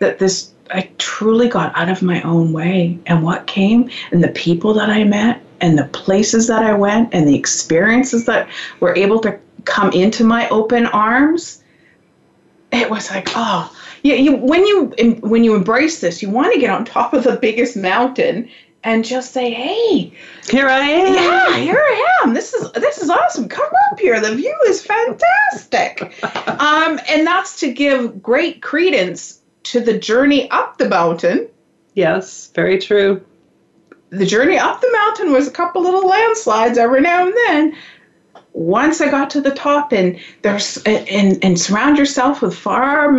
[0.00, 2.98] that this I truly got out of my own way.
[3.06, 7.14] And what came, and the people that I met, and the places that I went,
[7.14, 8.48] and the experiences that
[8.80, 11.62] were able to come into my open arms,
[12.72, 14.14] it was like, oh, yeah.
[14.14, 14.86] You when you
[15.22, 18.48] when you embrace this, you want to get on top of the biggest mountain
[18.84, 20.12] and just say, "Hey,
[20.48, 22.34] here I am." Yeah, here I am.
[22.34, 23.48] This is this is awesome.
[23.48, 24.20] Come up here.
[24.20, 26.22] The view is fantastic.
[26.46, 31.48] um, and that's to give great credence to the journey up the mountain.
[31.94, 33.24] Yes, very true.
[34.10, 37.76] The journey up the mountain was a couple little landslides every now and then.
[38.52, 43.12] Once I got to the top, and there's and and surround yourself with far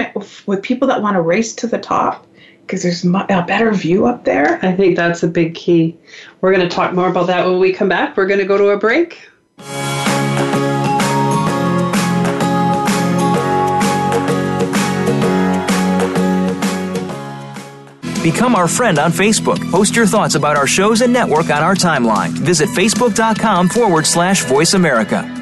[0.45, 2.25] with people that want to race to the top
[2.61, 4.59] because there's a better view up there.
[4.63, 5.97] I think that's a big key.
[6.41, 8.17] We're going to talk more about that when we come back.
[8.17, 9.29] We're going to go to a break.
[18.23, 19.59] Become our friend on Facebook.
[19.71, 22.29] Post your thoughts about our shows and network on our timeline.
[22.29, 25.33] Visit facebook.com forward slash voice America.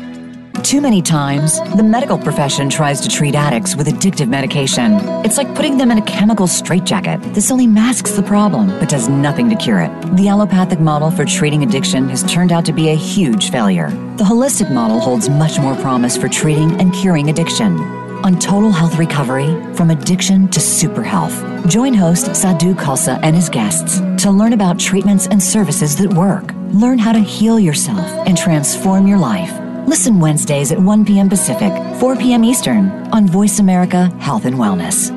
[0.62, 4.94] Too many times, the medical profession tries to treat addicts with addictive medication.
[5.24, 7.22] It's like putting them in a chemical straitjacket.
[7.34, 9.92] This only masks the problem, but does nothing to cure it.
[10.16, 13.90] The allopathic model for treating addiction has turned out to be a huge failure.
[14.18, 17.78] The holistic model holds much more promise for treating and curing addiction
[18.26, 21.36] on total health recovery from addiction to super health.
[21.68, 26.52] Join host Sadhu Khalsa and his guests to learn about treatments and services that work.
[26.72, 29.52] Learn how to heal yourself and transform your life.
[29.88, 31.30] Listen Wednesdays at 1 p.m.
[31.30, 32.44] Pacific, 4 p.m.
[32.44, 35.15] Eastern on Voice America Health and Wellness.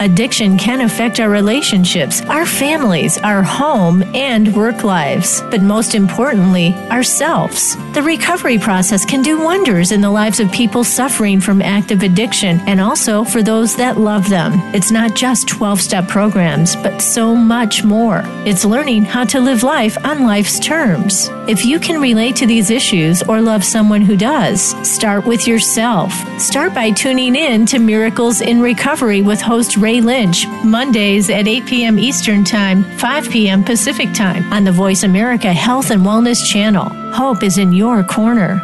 [0.00, 6.72] Addiction can affect our relationships, our families, our home, and work lives, but most importantly,
[6.90, 7.74] ourselves.
[7.94, 12.60] The recovery process can do wonders in the lives of people suffering from active addiction
[12.60, 14.52] and also for those that love them.
[14.72, 18.22] It's not just 12 step programs, but so much more.
[18.46, 21.28] It's learning how to live life on life's terms.
[21.48, 26.12] If you can relate to these issues or love someone who does, start with yourself.
[26.38, 31.66] Start by tuning in to Miracles in Recovery with host Ray Lynch, Mondays at 8
[31.66, 31.98] p.m.
[31.98, 33.64] Eastern Time, 5 p.m.
[33.64, 36.84] Pacific Time on the Voice America Health and Wellness Channel.
[37.12, 38.60] Hope is in your corner.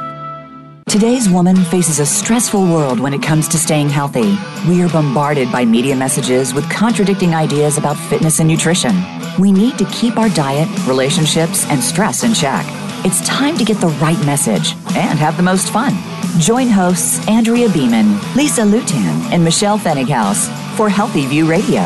[0.87, 4.39] Today's woman faces a stressful world when it comes to staying healthy.
[4.69, 8.95] We are bombarded by media messages with contradicting ideas about fitness and nutrition.
[9.41, 12.65] We need to keep our diet, relationships, and stress in check.
[13.05, 15.95] It's time to get the right message and have the most fun.
[16.39, 21.83] Join hosts Andrea Beeman, Lisa Lutan, and Michelle Fennighaus for Healthy View Radio.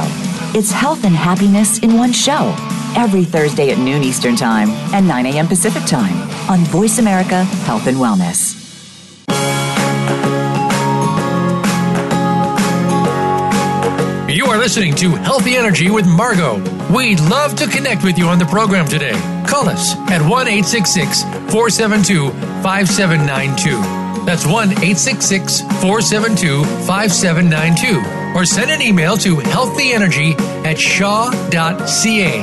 [0.55, 2.55] It's health and happiness in one show
[2.96, 5.46] every Thursday at noon Eastern Time and 9 a.m.
[5.46, 6.16] Pacific Time
[6.51, 8.57] on Voice America Health and Wellness.
[14.35, 16.57] You are listening to Healthy Energy with Margo.
[16.94, 19.12] We'd love to connect with you on the program today.
[19.46, 21.22] Call us at 1 866
[21.53, 22.31] 472
[22.62, 24.24] 5792.
[24.24, 28.18] That's 1 866 472 5792.
[28.35, 32.41] Or send an email to healthyenergy at shaw.ca.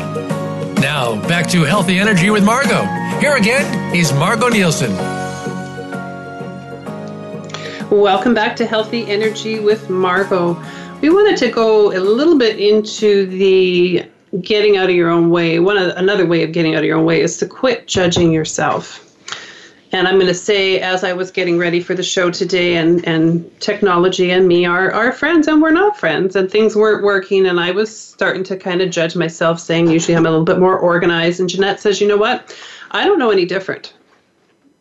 [0.82, 2.84] Now, back to Healthy Energy with Margo.
[3.20, 4.94] Here again is Margo Nielsen.
[7.90, 10.62] Welcome back to Healthy Energy with Margo.
[11.02, 14.06] We wanted to go a little bit into the
[14.42, 15.60] getting out of your own way.
[15.60, 19.05] One another way of getting out of your own way is to quit judging yourself.
[19.92, 23.08] And I'm going to say, as I was getting ready for the show today, and,
[23.08, 27.46] and technology and me are, are friends, and we're not friends, and things weren't working,
[27.46, 30.60] and I was starting to kind of judge myself, saying, usually I'm a little bit
[30.60, 31.40] more organized.
[31.40, 32.58] And Jeanette says, you know what?
[32.92, 33.94] I don't know any different.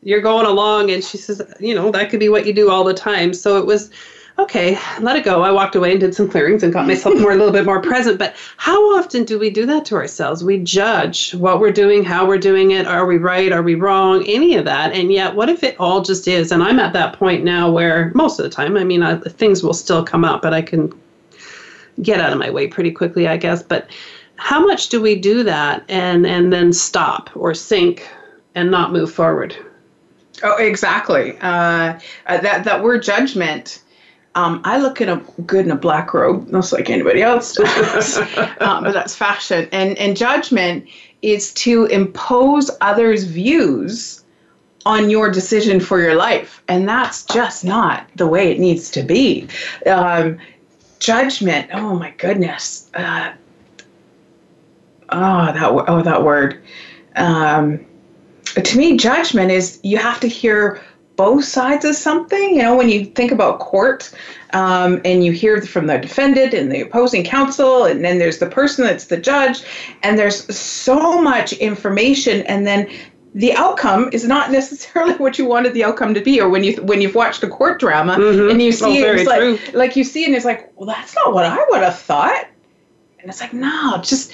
[0.02, 2.84] You're going along, and she says, you know, that could be what you do all
[2.84, 3.34] the time.
[3.34, 3.90] So it was
[4.38, 5.42] okay, let it go.
[5.42, 7.80] I walked away and did some clearings and got myself more a little bit more
[7.80, 8.18] present.
[8.18, 10.42] But how often do we do that to ourselves?
[10.42, 14.24] We judge what we're doing, how we're doing it, are we right, are we wrong,
[14.26, 14.92] any of that.
[14.92, 16.50] And yet, what if it all just is?
[16.50, 19.62] And I'm at that point now where most of the time, I mean, I, things
[19.62, 20.92] will still come up, but I can
[22.02, 23.62] get out of my way pretty quickly, I guess.
[23.62, 23.88] But
[24.36, 28.08] how much do we do that and and then stop or sink
[28.56, 29.56] and not move forward?
[30.42, 31.38] Oh, exactly.
[31.40, 33.80] Uh, uh that that word judgment
[34.34, 35.16] um, I look in a
[35.46, 38.26] good in a black robe, just like anybody else does, um,
[38.84, 39.68] but that's fashion.
[39.72, 40.88] And and judgment
[41.22, 44.24] is to impose others' views
[44.86, 49.02] on your decision for your life, and that's just not the way it needs to
[49.02, 49.48] be.
[49.86, 50.38] Um,
[50.98, 51.70] judgment.
[51.72, 52.90] Oh my goodness.
[52.94, 53.32] Uh,
[55.10, 56.60] oh that oh that word.
[57.16, 57.86] Um,
[58.44, 60.82] to me, judgment is you have to hear
[61.16, 62.56] both sides of something.
[62.56, 64.12] You know, when you think about court
[64.52, 68.48] um, and you hear from the defendant and the opposing counsel, and then there's the
[68.48, 69.62] person that's the judge,
[70.02, 72.88] and there's so much information, and then
[73.34, 76.40] the outcome is not necessarily what you wanted the outcome to be.
[76.40, 78.50] Or when you when you've watched a court drama mm-hmm.
[78.50, 81.14] and you see oh, it, it's like like you see and it's like, well, that's
[81.14, 82.46] not what I would have thought.
[83.20, 84.32] And it's like, no, just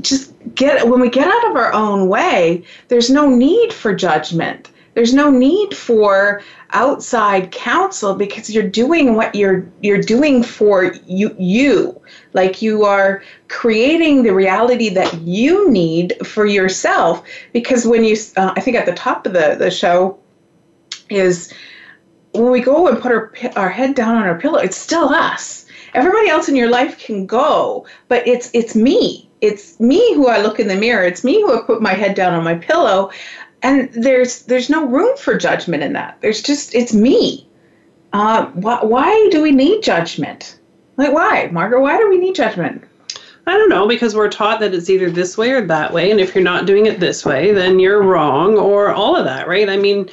[0.00, 2.64] just get when we get out of our own way.
[2.88, 9.34] There's no need for judgment there's no need for outside counsel because you're doing what
[9.34, 12.00] you're you're doing for you you.
[12.34, 18.52] Like you are creating the reality that you need for yourself because when you uh,
[18.56, 20.18] i think at the top of the, the show
[21.10, 21.52] is
[22.32, 25.66] when we go and put our, our head down on our pillow it's still us.
[25.94, 29.28] Everybody else in your life can go but it's it's me.
[29.40, 31.04] It's me who i look in the mirror.
[31.04, 33.10] It's me who i put my head down on my pillow
[33.62, 36.18] and there's there's no room for judgment in that.
[36.20, 37.48] There's just it's me.
[38.12, 40.58] Uh, why, why do we need judgment?
[40.96, 41.80] Like why, Margaret?
[41.80, 42.84] Why do we need judgment?
[43.46, 46.20] I don't know because we're taught that it's either this way or that way, and
[46.20, 49.68] if you're not doing it this way, then you're wrong, or all of that, right?
[49.68, 50.08] I mean,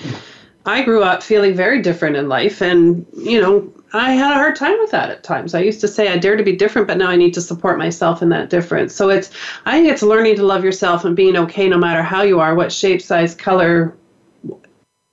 [0.65, 4.55] I grew up feeling very different in life, and you know, I had a hard
[4.55, 5.55] time with that at times.
[5.55, 7.77] I used to say I dare to be different, but now I need to support
[7.77, 8.93] myself in that difference.
[8.93, 9.31] So it's
[9.65, 12.53] I think it's learning to love yourself and being okay no matter how you are,
[12.53, 13.95] what shape, size, color,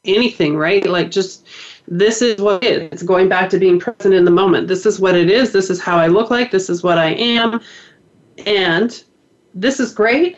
[0.05, 0.85] anything, right?
[0.85, 1.47] Like just
[1.89, 2.89] this is what it is.
[2.93, 4.69] It's going back to being present in the moment.
[4.69, 5.53] This is what it is.
[5.53, 6.51] This is how I look like.
[6.51, 7.61] This is what I am.
[8.45, 9.03] And
[9.55, 10.37] this is great.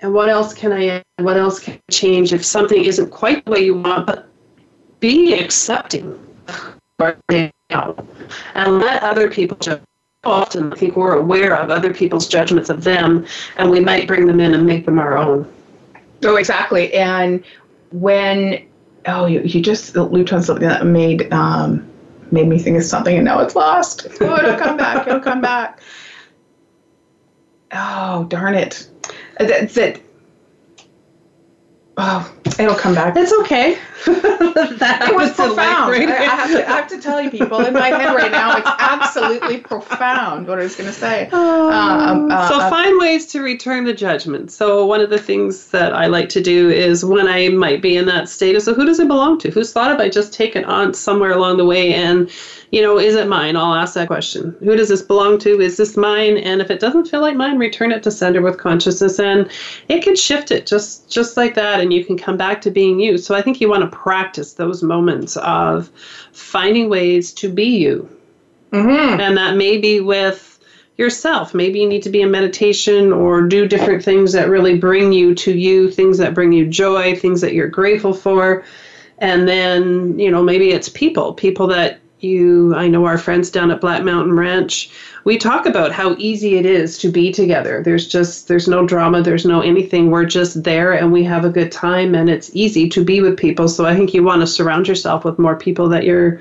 [0.00, 1.04] And what else can I add?
[1.18, 4.28] What else can I change if something isn't quite the way you want, but
[5.00, 6.18] be accepting
[7.70, 9.80] and let other people judge.
[10.24, 13.24] Often, I think we're aware of other people's judgments of them,
[13.56, 15.50] and we might bring them in and make them our own.
[16.24, 16.92] Oh, exactly.
[16.92, 17.44] And
[17.92, 18.66] when
[19.06, 21.88] oh, you, you just looped on something that made um,
[22.32, 24.08] made me think of something, and now it's lost.
[24.20, 25.06] Oh, it'll come back.
[25.06, 25.80] It'll come back.
[27.72, 28.88] Oh, darn it!
[29.38, 30.02] That's it.
[32.00, 33.16] Oh, it'll come back.
[33.16, 33.74] It's okay.
[34.06, 35.92] that it was profound.
[35.92, 38.56] I, I, have to, I have to tell you, people, in my head right now,
[38.56, 41.28] it's absolutely profound what I was going to say.
[41.32, 44.52] Oh, um, uh, so uh, find ways to return the judgment.
[44.52, 47.96] So one of the things that I like to do is when I might be
[47.96, 49.50] in that state is, so who does it belong to?
[49.50, 51.94] Whose thought have I just taken on somewhere along the way?
[51.94, 52.30] And
[52.70, 53.56] you know, is it mine?
[53.56, 54.54] I'll ask that question.
[54.60, 55.60] Who does this belong to?
[55.60, 56.36] Is this mine?
[56.36, 59.50] And if it doesn't feel like mine, return it to sender with consciousness, and
[59.88, 61.80] it can shift it just just like that.
[61.80, 63.18] And you can come back to being you.
[63.18, 65.90] So I think you want to practice those moments of
[66.32, 68.08] finding ways to be you.
[68.72, 69.20] Mm-hmm.
[69.20, 70.58] And that may be with
[70.98, 71.54] yourself.
[71.54, 75.34] Maybe you need to be in meditation or do different things that really bring you
[75.36, 78.64] to you, things that bring you joy, things that you're grateful for.
[79.18, 83.70] And then, you know, maybe it's people, people that you i know our friends down
[83.70, 84.90] at black mountain ranch
[85.28, 87.82] we talk about how easy it is to be together.
[87.82, 90.10] There's just there's no drama there's no anything.
[90.10, 93.36] We're just there and we have a good time and it's easy to be with
[93.36, 93.68] people.
[93.68, 96.40] So i think you want to surround yourself with more people that you're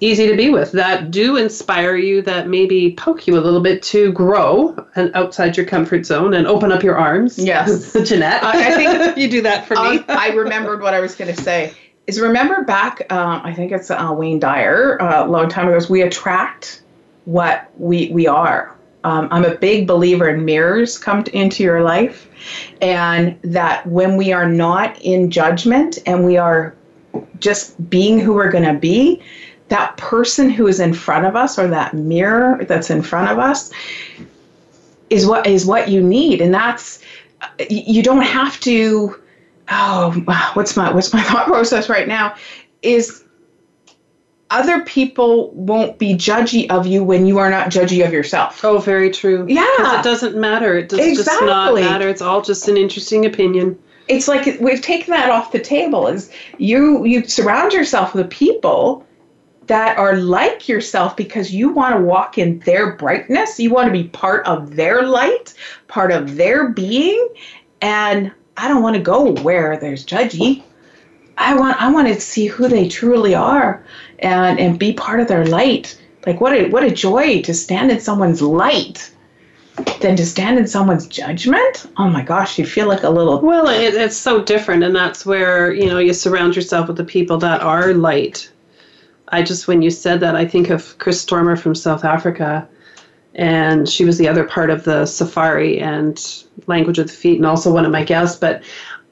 [0.00, 3.82] easy to be with that do inspire you that maybe poke you a little bit
[3.82, 7.36] to grow and outside your comfort zone and open up your arms.
[7.36, 7.94] Yes.
[8.08, 8.44] Jeanette.
[8.44, 10.04] I think you do that for me.
[10.08, 11.74] I remembered what i was going to say
[12.08, 15.76] is remember back, uh, I think it's uh, Wayne Dyer, uh, a long time ago,
[15.76, 16.82] is we attract
[17.26, 18.74] what we, we are.
[19.04, 22.28] Um, I'm a big believer in mirrors come to, into your life,
[22.80, 26.74] and that when we are not in judgment and we are
[27.38, 29.22] just being who we're going to be,
[29.68, 33.38] that person who is in front of us or that mirror that's in front of
[33.38, 33.70] us
[35.10, 37.02] is what is what you need, and that's
[37.68, 39.14] you don't have to
[39.70, 40.12] oh,
[40.54, 42.36] what's my what's my thought process right now?
[42.82, 43.24] Is
[44.50, 48.64] other people won't be judgy of you when you are not judgy of yourself.
[48.64, 49.46] Oh, very true.
[49.48, 49.98] Yeah.
[49.98, 50.76] It doesn't matter.
[50.78, 51.24] It does exactly.
[51.24, 52.08] just not matter.
[52.08, 53.78] It's all just an interesting opinion.
[54.08, 56.06] It's like we've taken that off the table.
[56.06, 59.06] Is you you surround yourself with people
[59.66, 63.60] that are like yourself because you want to walk in their brightness.
[63.60, 65.52] You want to be part of their light,
[65.88, 67.28] part of their being.
[67.82, 70.62] And I don't want to go where there's judgy.
[71.36, 73.84] I want I want to see who they truly are
[74.18, 76.00] and and be part of their light.
[76.26, 79.12] Like what a what a joy to stand in someone's light
[80.00, 81.86] than to stand in someone's judgment.
[81.96, 85.24] Oh my gosh, you feel like a little Well, it, it's so different and that's
[85.24, 88.50] where, you know, you surround yourself with the people that are light.
[89.28, 92.68] I just when you said that, I think of Chris Stormer from South Africa
[93.38, 97.46] and she was the other part of the safari and language of the feet and
[97.46, 98.38] also one of my guests.
[98.38, 98.62] But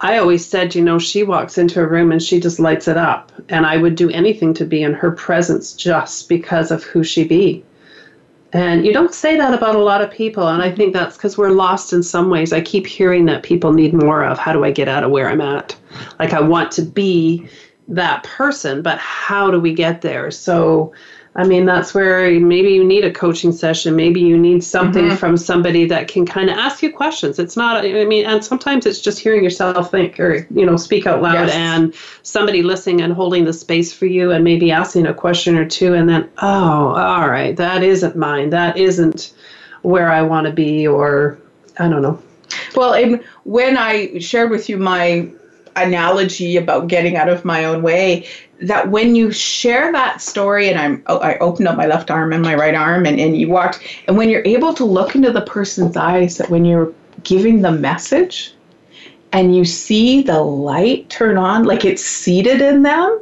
[0.03, 2.99] i always said you know she walks into a room and she just lights it
[2.99, 3.33] up.
[3.49, 7.25] And i would do anything to be in her presence just because of who she
[7.25, 7.65] be.
[8.53, 10.49] And you don't say that about a lot of people.
[10.49, 12.53] And i think that's because we're lost in some ways.
[12.53, 15.29] I keep hearing that people need more of how do i get out of where
[15.31, 15.77] i'm at?
[16.19, 17.49] Like i want to be
[17.89, 20.33] that person but how do we get there?
[20.33, 20.93] So
[21.37, 23.95] I mean, that's where maybe you need a coaching session.
[23.95, 25.17] Maybe you need something mm-hmm.
[25.17, 27.39] from somebody that can kind of ask you questions.
[27.39, 31.07] It's not, I mean, and sometimes it's just hearing yourself think or, you know, speak
[31.07, 31.55] out loud yes.
[31.55, 35.67] and somebody listening and holding the space for you and maybe asking a question or
[35.67, 35.93] two.
[35.93, 38.49] And then, oh, all right, that isn't mine.
[38.49, 39.35] That isn't
[39.83, 41.39] where I want to be, or
[41.79, 42.21] I don't know.
[42.75, 45.29] Well, when I shared with you my
[45.77, 48.27] analogy about getting out of my own way
[48.61, 52.33] that when you share that story and I'm oh, I opened up my left arm
[52.33, 55.31] and my right arm and, and you walked and when you're able to look into
[55.31, 58.55] the person's eyes that when you're giving the message
[59.33, 63.21] and you see the light turn on like it's seated in them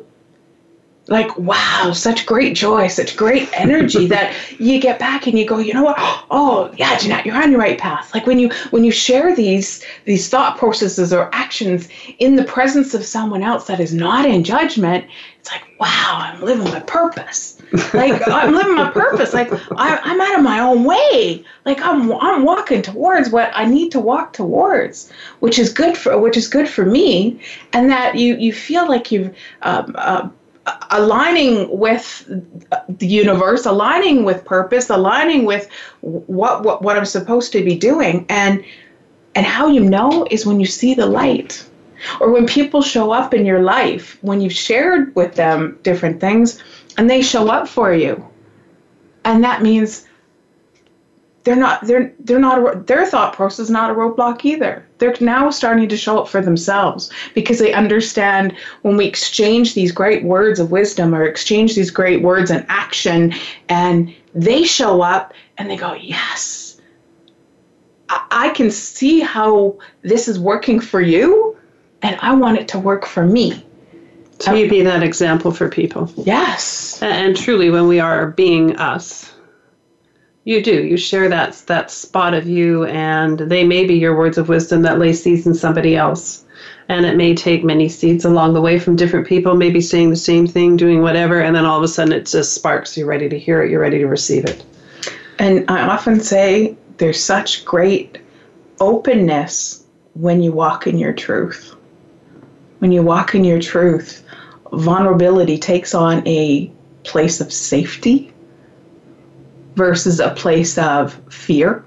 [1.08, 5.58] like wow such great joy such great energy that you get back and you go
[5.58, 5.96] you know what?
[6.30, 8.14] Oh yeah Jeanette you're on your right path.
[8.14, 11.88] Like when you when you share these these thought processes or actions
[12.18, 15.04] in the presence of someone else that is not in judgment
[15.38, 17.60] it's like wow I'm living my purpose.
[17.92, 19.34] Like I'm living my purpose.
[19.34, 21.44] Like I, I'm out of my own way.
[21.66, 26.18] Like I'm I'm walking towards what I need to walk towards which is good for
[26.18, 27.40] which is good for me
[27.74, 30.28] and that you you feel like you've um, uh,
[30.90, 32.24] aligning with
[32.88, 35.68] the universe, aligning with purpose, aligning with
[36.00, 38.64] what, what what I'm supposed to be doing, and
[39.34, 41.68] and how you know is when you see the light,
[42.20, 46.62] or when people show up in your life, when you've shared with them different things,
[46.96, 48.24] and they show up for you,
[49.24, 50.06] and that means
[51.44, 55.50] they're not they're they're not their thought process is not a roadblock either they're now
[55.50, 60.58] starting to show up for themselves because they understand when we exchange these great words
[60.58, 63.34] of wisdom or exchange these great words and action
[63.68, 66.80] and they show up and they go yes
[68.08, 71.56] i, I can see how this is working for you
[72.02, 73.64] and i want it to work for me.
[74.40, 76.10] So you be that example for people.
[76.16, 77.00] Yes.
[77.00, 79.32] And, and truly when we are being us
[80.44, 80.84] you do.
[80.84, 84.82] You share that that spot of you, and they may be your words of wisdom
[84.82, 86.44] that lay seeds in somebody else.
[86.88, 90.16] And it may take many seeds along the way from different people, maybe saying the
[90.16, 92.96] same thing, doing whatever, and then all of a sudden it just sparks.
[92.96, 93.70] You're ready to hear it.
[93.70, 94.62] You're ready to receive it.
[95.38, 98.18] And I often say there's such great
[98.80, 99.82] openness
[100.12, 101.74] when you walk in your truth.
[102.84, 104.22] when you walk in your truth,
[104.74, 106.70] vulnerability takes on a
[107.02, 108.33] place of safety
[109.76, 111.84] versus a place of fear.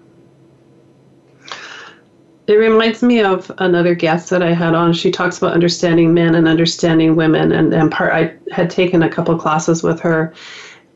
[2.48, 4.94] It reminds me of another guest that I had on.
[4.94, 9.10] She talks about understanding men and understanding women, and, and part I had taken a
[9.10, 10.34] couple classes with her,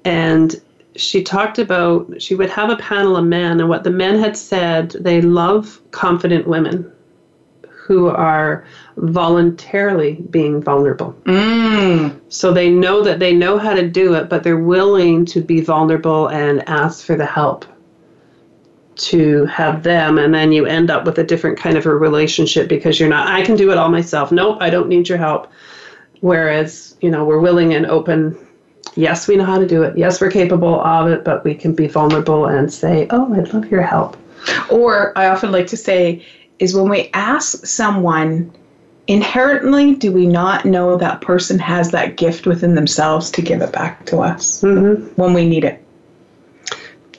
[0.05, 0.61] and
[0.95, 4.37] she talked about she would have a panel of men, and what the men had
[4.37, 6.89] said they love confident women
[7.67, 8.65] who are
[9.01, 11.13] voluntarily being vulnerable.
[11.25, 12.19] Mm.
[12.29, 15.61] So they know that they know how to do it, but they're willing to be
[15.61, 17.65] vulnerable and ask for the help
[18.95, 22.67] to have them and then you end up with a different kind of a relationship
[22.67, 24.31] because you're not I can do it all myself.
[24.31, 25.47] Nope, I don't need your help.
[26.19, 28.37] Whereas, you know, we're willing and open.
[28.95, 29.97] Yes, we know how to do it.
[29.97, 33.71] Yes, we're capable of it, but we can be vulnerable and say, "Oh, I'd love
[33.71, 34.17] your help."
[34.69, 36.23] Or I often like to say
[36.59, 38.51] is when we ask someone
[39.07, 43.71] inherently do we not know that person has that gift within themselves to give it
[43.73, 45.07] back to us Mm-hmm.
[45.21, 45.83] when we need it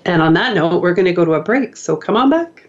[0.05, 1.76] And on that note, we're going to go to a break.
[1.76, 2.68] So come on back.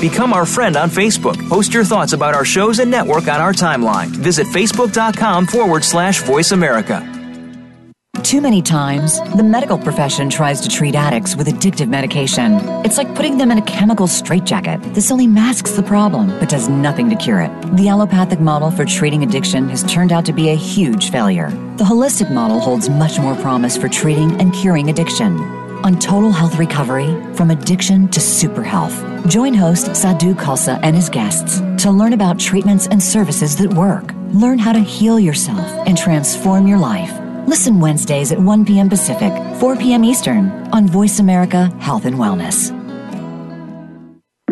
[0.00, 1.48] Become our friend on Facebook.
[1.48, 4.08] Post your thoughts about our shows and network on our timeline.
[4.08, 7.00] Visit facebook.com forward slash voice America.
[8.26, 12.54] Too many times, the medical profession tries to treat addicts with addictive medication.
[12.84, 14.82] It's like putting them in a chemical straitjacket.
[14.94, 17.76] This only masks the problem, but does nothing to cure it.
[17.76, 21.50] The allopathic model for treating addiction has turned out to be a huge failure.
[21.76, 25.38] The holistic model holds much more promise for treating and curing addiction.
[25.84, 29.04] On Total Health Recovery, from addiction to super health.
[29.28, 34.12] Join host Sadhu Khalsa and his guests to learn about treatments and services that work.
[34.32, 37.25] Learn how to heal yourself and transform your life.
[37.46, 38.88] Listen Wednesdays at 1 p.m.
[38.88, 40.02] Pacific, 4 p.m.
[40.02, 42.72] Eastern on Voice America Health and Wellness.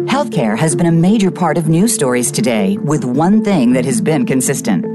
[0.07, 4.01] Healthcare has been a major part of news stories today, with one thing that has
[4.01, 4.94] been consistent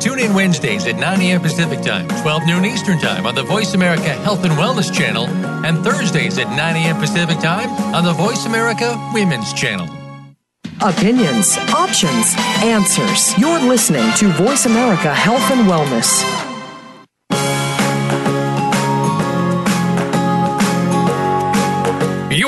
[0.00, 1.40] Tune in Wednesdays at 9 a.m.
[1.40, 5.26] Pacific Time, 12 noon Eastern Time on the Voice America Health and Wellness Channel,
[5.66, 6.96] and Thursdays at 9 a.m.
[6.98, 9.88] Pacific Time on the Voice America Women's Channel.
[10.80, 13.36] Opinions, options, answers.
[13.36, 16.47] You're listening to Voice America Health and Wellness.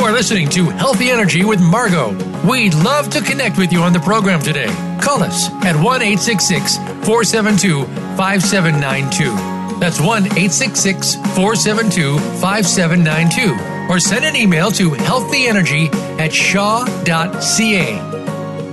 [0.00, 2.12] You are listening to Healthy Energy with Margo.
[2.48, 4.68] We'd love to connect with you on the program today.
[5.02, 7.84] Call us at 1 866 472
[8.16, 9.78] 5792.
[9.78, 13.92] That's 1 866 472 5792.
[13.92, 17.96] Or send an email to healthyenergy at shaw.ca.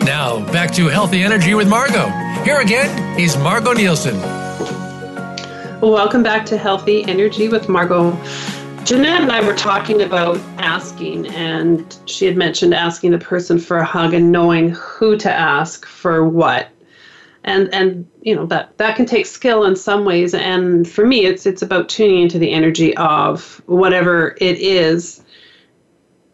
[0.06, 2.08] Now, back to Healthy Energy with Margo.
[2.46, 4.18] Here again is Margo Nielsen.
[5.82, 8.18] Welcome back to Healthy Energy with Margo.
[8.88, 13.80] Jeanette and I were talking about asking, and she had mentioned asking the person for
[13.80, 16.70] a hug and knowing who to ask for what.
[17.44, 20.34] And and you know that that can take skill in some ways.
[20.34, 25.22] And for me, it's it's about tuning into the energy of whatever it is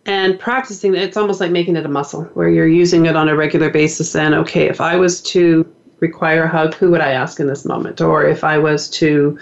[0.06, 0.94] and practicing.
[0.94, 4.16] It's almost like making it a muscle, where you're using it on a regular basis.
[4.16, 5.66] And okay, if I was to
[6.02, 8.00] require a hug, who would I ask in this moment?
[8.00, 9.40] Or if I was to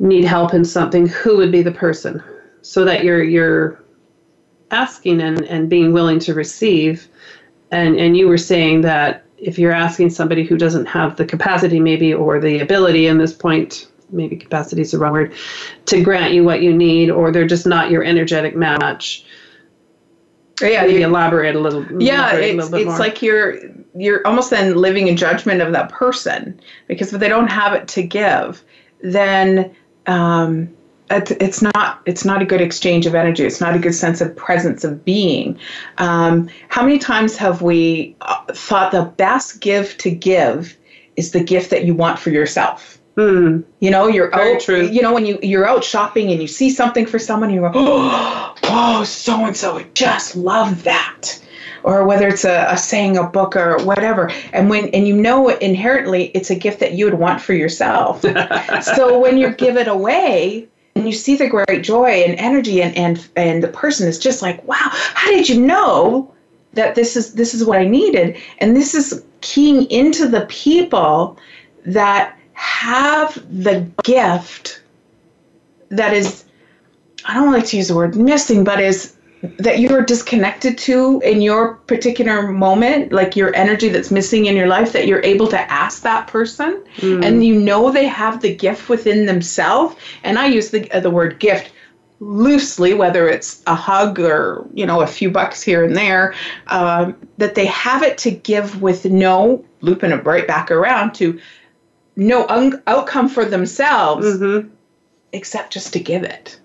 [0.00, 2.20] need help in something, who would be the person?
[2.62, 3.82] So that you're you're
[4.72, 7.06] asking and, and being willing to receive.
[7.70, 11.80] And and you were saying that if you're asking somebody who doesn't have the capacity
[11.80, 15.32] maybe or the ability in this point, maybe capacity is the wrong word,
[15.86, 19.24] to grant you what you need, or they're just not your energetic match.
[20.60, 21.84] yeah Maybe you- elaborate a little.
[22.02, 22.98] yeah it's, little bit it's more.
[22.98, 23.58] like you're
[23.94, 27.88] you're almost then living in judgment of that person because if they don't have it
[27.88, 28.62] to give
[29.02, 29.74] then
[30.10, 30.68] um,
[31.10, 34.34] it's not it's not a good exchange of energy it's not a good sense of
[34.36, 35.58] presence of being
[35.98, 40.76] um, how many times have we uh, thought the best gift to give
[41.16, 43.62] is the gift that you want for yourself Hmm.
[43.80, 44.86] you know you're Very out true.
[44.86, 47.72] you know when you you're out shopping and you see something for someone you go
[47.74, 51.40] oh, oh so and so would just love that
[51.82, 54.30] or whether it's a, a saying a book or whatever.
[54.52, 58.24] And when and you know inherently it's a gift that you would want for yourself.
[58.82, 62.96] So when you give it away and you see the great joy and energy and
[62.96, 66.32] and and the person is just like wow how did you know
[66.72, 68.36] that this is this is what i needed?
[68.58, 71.38] And this is keying into the people
[71.86, 74.82] that have the gift
[75.88, 76.44] that is
[77.24, 79.16] i don't like to use the word missing but is
[79.58, 84.66] that you're disconnected to in your particular moment, like your energy that's missing in your
[84.66, 86.84] life, that you're able to ask that person,
[87.24, 89.96] and you know they have the gift within themselves.
[90.24, 91.72] And I use the the word gift
[92.22, 96.34] loosely, whether it's a hug or you know a few bucks here and there,
[96.66, 101.40] um, that they have it to give with no looping it right back around to
[102.16, 104.68] no un- outcome for themselves Mm-hmm.
[105.32, 106.60] except just to give it.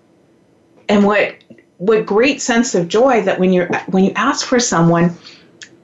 [0.88, 1.36] And what
[1.78, 5.14] what great sense of joy that when you're when you ask for someone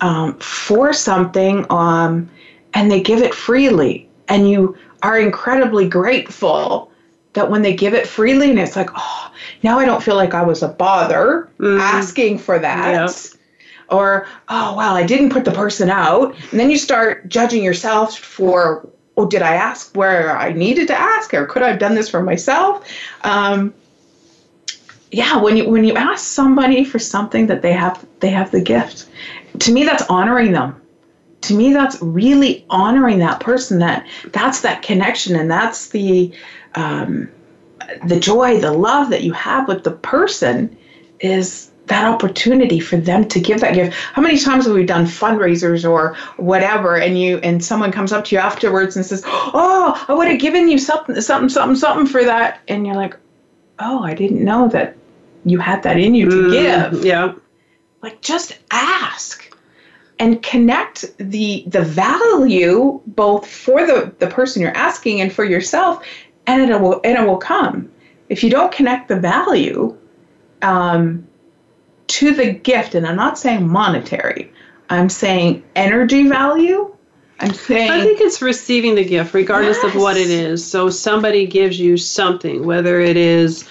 [0.01, 2.29] um, for something um,
[2.75, 6.91] and they give it freely and you are incredibly grateful
[7.35, 9.33] that when they give it freely and it's like oh
[9.63, 12.93] now i don't feel like i was a bother asking for that.
[12.93, 13.09] Yeah.
[13.91, 16.35] or oh well i didn't put the person out.
[16.51, 18.89] And then you start judging yourself for
[19.19, 22.09] oh did i ask where i needed to ask or could i have done this
[22.09, 22.89] for myself?
[23.25, 23.75] Um,
[25.13, 28.61] yeah when you when you ask somebody for something that they have they have the
[28.61, 29.07] gift
[29.61, 30.81] to me that's honoring them.
[31.43, 36.33] To me that's really honoring that person that that's that connection and that's the
[36.75, 37.29] um,
[38.07, 40.77] the joy the love that you have with the person
[41.21, 43.97] is that opportunity for them to give that gift.
[43.97, 48.25] How many times have we done fundraisers or whatever and you and someone comes up
[48.27, 52.07] to you afterwards and says oh i would have given you something something something something
[52.07, 53.17] for that and you're like
[53.81, 54.97] oh i didn't know that
[55.45, 57.35] you had that in you to give Yeah.
[58.03, 59.53] like just ask
[60.19, 66.05] and connect the the value both for the the person you're asking and for yourself
[66.47, 67.91] and it will and it will come
[68.29, 69.97] if you don't connect the value
[70.63, 71.27] um,
[72.07, 74.51] to the gift and i'm not saying monetary
[74.91, 76.95] i'm saying energy value
[77.41, 80.65] i'm saying I think it's receiving the gift, regardless of what it is.
[80.65, 83.65] So somebody gives you something, whether it is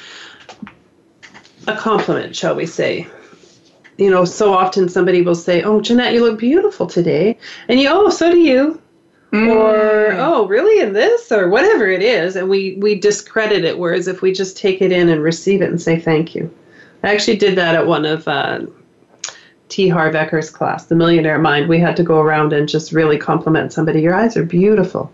[1.67, 3.07] a compliment, shall we say.
[3.97, 7.37] You know, so often somebody will say, "Oh, Jeanette, you look beautiful today,"
[7.67, 8.81] and you, "Oh, so do you."
[9.33, 10.81] Or oh, really?
[10.81, 13.79] In this, or whatever it is, and we we discredit it.
[13.79, 16.53] Whereas if we just take it in and receive it and say thank you,
[17.03, 18.61] I actually did that at one of uh,
[19.69, 19.87] T.
[19.87, 21.69] Harv Eker's class, The Millionaire Mind.
[21.69, 24.01] We had to go around and just really compliment somebody.
[24.01, 25.09] Your eyes are beautiful.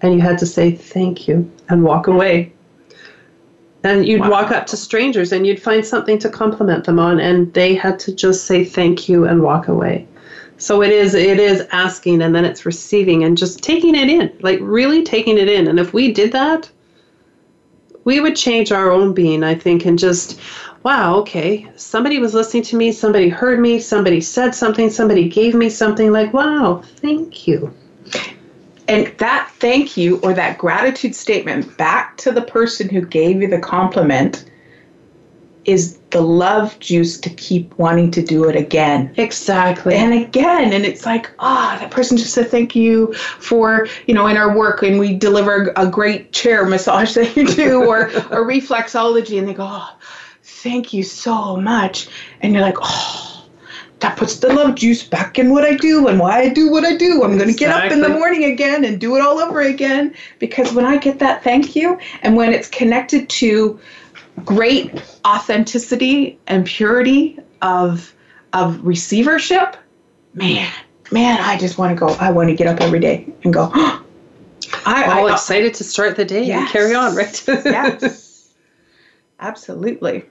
[0.00, 2.52] And you had to say thank you and walk away.
[3.84, 7.52] And you'd walk up to strangers and you'd find something to compliment them on, and
[7.52, 10.08] they had to just say thank you and walk away.
[10.56, 14.32] So it is it is asking and then it's receiving and just taking it in,
[14.40, 15.68] like really taking it in.
[15.68, 16.70] And if we did that,
[18.04, 20.38] we would change our own being, I think, and just,
[20.82, 25.54] wow, okay, somebody was listening to me, somebody heard me, somebody said something, somebody gave
[25.54, 27.72] me something, like, wow, thank you.
[28.88, 33.48] And that thank you or that gratitude statement back to the person who gave you
[33.48, 34.50] the compliment
[35.64, 39.12] is the love juice to keep wanting to do it again.
[39.16, 39.94] Exactly.
[39.94, 44.26] and again and it's like ah that person just said thank you for you know
[44.26, 48.46] in our work and we deliver a great chair massage that you do or or
[48.46, 49.96] reflexology and they go oh
[50.44, 52.08] thank you so much.
[52.40, 53.33] And you're like oh
[54.04, 56.84] that puts the love juice back in what I do and why I do what
[56.84, 57.24] I do.
[57.24, 60.14] I'm going to get up in the morning again and do it all over again
[60.38, 63.80] because when I get that thank you and when it's connected to
[64.44, 68.14] great authenticity and purity of
[68.52, 69.78] of receivership,
[70.34, 70.70] man,
[71.10, 72.14] man, I just want to go.
[72.20, 73.70] I want to get up every day and go.
[74.84, 77.42] I, all I, excited to start the day and carry on, right?
[77.48, 78.52] yes,
[79.40, 80.26] absolutely.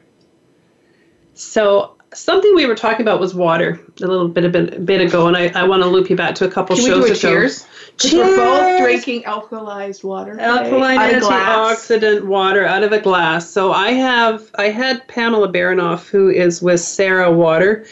[1.33, 5.27] So something we were talking about was water a little bit a bit, bit ago,
[5.27, 7.07] and I, I want to loop you back to a couple Can we shows do
[7.07, 7.19] a ago.
[7.19, 7.65] cheers?
[7.99, 10.35] 'Cause We're both drinking alkalized water.
[10.39, 13.49] alkaline antioxidant water out of a glass.
[13.49, 17.85] So I have I had Pamela Baranoff, who is with Sarah Water,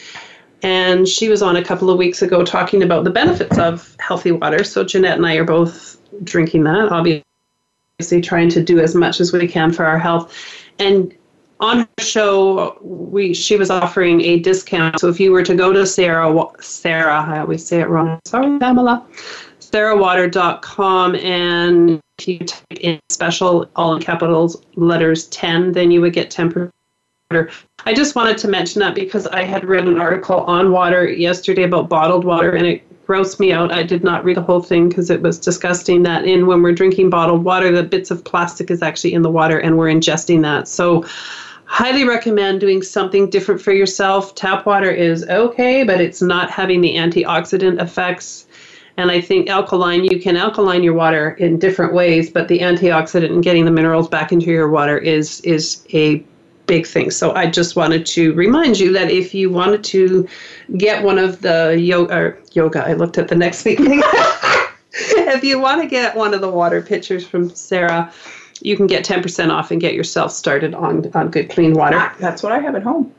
[0.62, 4.32] and she was on a couple of weeks ago talking about the benefits of healthy
[4.32, 4.64] water.
[4.64, 9.32] So Jeanette and I are both drinking that, obviously trying to do as much as
[9.32, 10.34] we can for our health.
[10.80, 11.14] And
[11.62, 15.00] on her show, we she was offering a discount.
[15.00, 18.20] So if you were to go to Sarah, Sarah, I always say it wrong.
[18.26, 19.06] Sorry, Pamela.
[19.60, 26.12] SarahWater.com and if you type in special all in capitals letters 10, then you would
[26.12, 26.70] get 10%
[27.84, 31.62] I just wanted to mention that because I had read an article on water yesterday
[31.62, 33.72] about bottled water and it grossed me out.
[33.72, 36.72] I did not read the whole thing because it was disgusting that in when we're
[36.72, 40.42] drinking bottled water, the bits of plastic is actually in the water and we're ingesting
[40.42, 40.68] that.
[40.68, 41.04] So
[41.72, 44.34] highly recommend doing something different for yourself.
[44.34, 48.46] Tap water is okay, but it's not having the antioxidant effects
[48.96, 53.32] and I think alkaline, you can alkaline your water in different ways, but the antioxidant
[53.32, 56.22] and getting the minerals back into your water is is a
[56.66, 57.10] big thing.
[57.10, 60.28] So I just wanted to remind you that if you wanted to
[60.76, 63.78] get one of the yoga, yoga, I looked at the next week
[64.92, 68.12] if you want to get one of the water pitchers from Sarah,
[68.64, 71.96] you can get 10% off and get yourself started on, on good clean water.
[71.98, 73.12] Ah, that's what I have at home.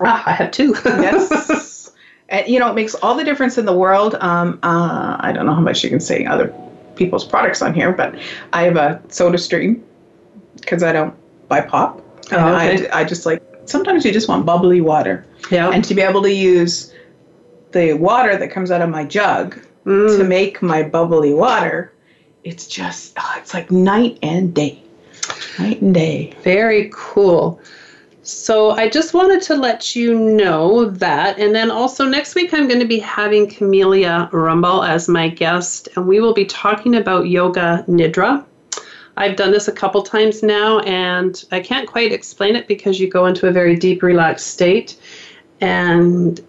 [0.00, 0.74] Ah, I have two.
[0.84, 1.92] yes.
[2.28, 4.14] And, you know, it makes all the difference in the world.
[4.20, 6.54] Um, uh, I don't know how much you can say other
[6.96, 8.18] people's products on here, but
[8.52, 9.84] I have a soda stream
[10.56, 11.14] because I don't
[11.48, 12.00] buy pop.
[12.32, 12.88] Oh, okay.
[12.88, 15.26] I, I just like, sometimes you just want bubbly water.
[15.50, 15.70] Yeah.
[15.70, 16.94] And to be able to use
[17.72, 20.16] the water that comes out of my jug mm.
[20.16, 21.92] to make my bubbly water,
[22.44, 24.82] it's just, oh, it's like night and day.
[25.58, 26.34] Night and day.
[26.42, 27.60] Very cool.
[28.22, 31.38] So I just wanted to let you know that.
[31.38, 35.88] And then also next week, I'm going to be having Camelia Rumble as my guest,
[35.96, 38.44] and we will be talking about yoga nidra.
[39.16, 43.08] I've done this a couple times now, and I can't quite explain it because you
[43.08, 44.98] go into a very deep, relaxed state.
[45.60, 46.40] And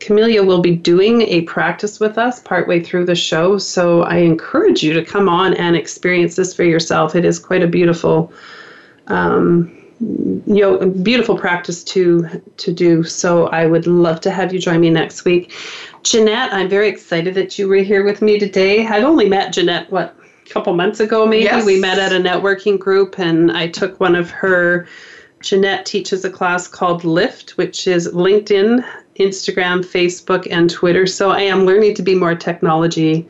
[0.00, 3.58] Camelia will be doing a practice with us partway through the show.
[3.58, 7.14] So I encourage you to come on and experience this for yourself.
[7.14, 8.32] It is quite a beautiful.
[9.06, 12.26] Um, you know, beautiful practice to
[12.56, 13.02] to do.
[13.02, 15.52] So I would love to have you join me next week.
[16.02, 18.86] Jeanette, I'm very excited that you were here with me today.
[18.86, 21.44] I've only met Jeanette what a couple months ago maybe.
[21.44, 21.66] Yes.
[21.66, 24.88] We met at a networking group and I took one of her
[25.40, 28.84] Jeanette teaches a class called Lift, which is LinkedIn,
[29.18, 31.06] Instagram, Facebook, and Twitter.
[31.06, 33.28] So I am learning to be more technology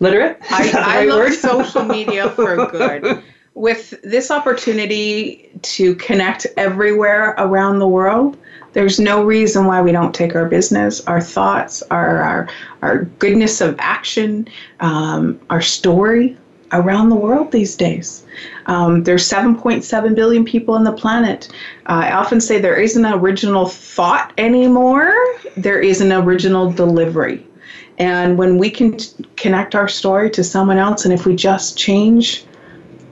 [0.00, 0.38] literate.
[0.50, 1.34] I, I love word?
[1.34, 3.22] social media for good.
[3.54, 8.36] with this opportunity to connect everywhere around the world,
[8.74, 12.48] there's no reason why we don't take our business, our thoughts, our our,
[12.82, 14.48] our goodness of action,
[14.80, 16.36] um, our story
[16.72, 18.24] around the world these days.
[18.66, 21.48] Um, there's 7.7 billion people on the planet.
[21.86, 25.12] Uh, I often say there isn't an original thought anymore.
[25.56, 27.46] There is an original delivery.
[27.98, 31.76] And when we can t- connect our story to someone else, and if we just
[31.76, 32.44] change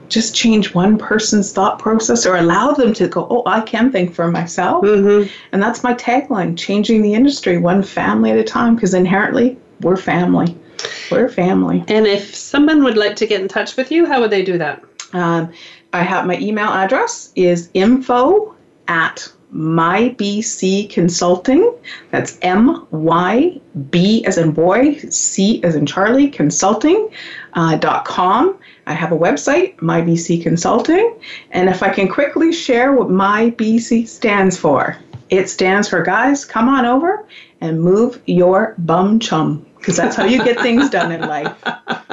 [0.09, 4.13] just change one person's thought process or allow them to go, oh, I can think
[4.13, 4.85] for myself.
[4.85, 5.29] Mm-hmm.
[5.51, 9.97] And that's my tagline changing the industry one family at a time because inherently we're
[9.97, 10.57] family.
[11.11, 11.83] We're family.
[11.87, 14.57] And if someone would like to get in touch with you, how would they do
[14.57, 14.83] that?
[15.13, 15.53] Um,
[15.93, 18.55] I have my email address is info
[18.87, 21.73] at MyBC Consulting.
[22.11, 27.09] That's M Y B as in boy, C as in Charlie, consulting
[27.53, 28.59] uh, dot com.
[28.85, 31.17] I have a website, MyBC Consulting,
[31.51, 34.97] and if I can quickly share what MyBC stands for,
[35.29, 37.25] it stands for guys, come on over
[37.59, 41.55] and move your bum chum because that's how you get things done in life.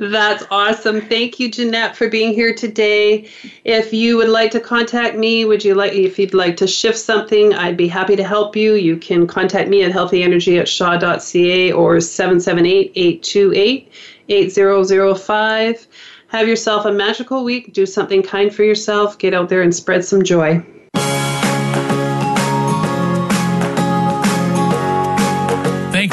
[0.00, 1.00] That's awesome.
[1.00, 3.28] Thank you, Jeanette, for being here today.
[3.64, 6.98] If you would like to contact me, would you like if you'd like to shift
[6.98, 8.74] something, I'd be happy to help you.
[8.74, 13.92] You can contact me at healthyenergy at shaw.ca or 778 828
[14.28, 15.86] 8005.
[16.28, 17.72] Have yourself a magical week.
[17.72, 19.18] Do something kind for yourself.
[19.18, 20.64] Get out there and spread some joy.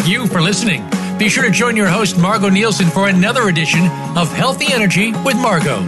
[0.10, 0.90] You for listening.
[1.20, 3.86] Be sure to join your host, Margo Nielsen, for another edition
[4.18, 5.82] of Healthy Energy with Margo.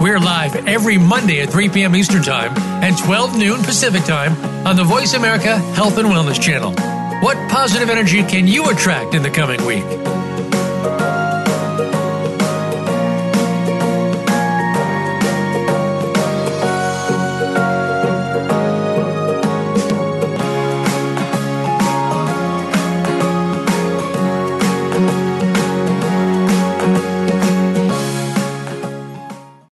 [0.00, 1.94] We're live every Monday at 3 p.m.
[1.94, 4.32] Eastern Time and 12 noon Pacific Time
[4.66, 6.70] on the Voice America Health and Wellness Channel.
[7.22, 9.84] What positive energy can you attract in the coming week?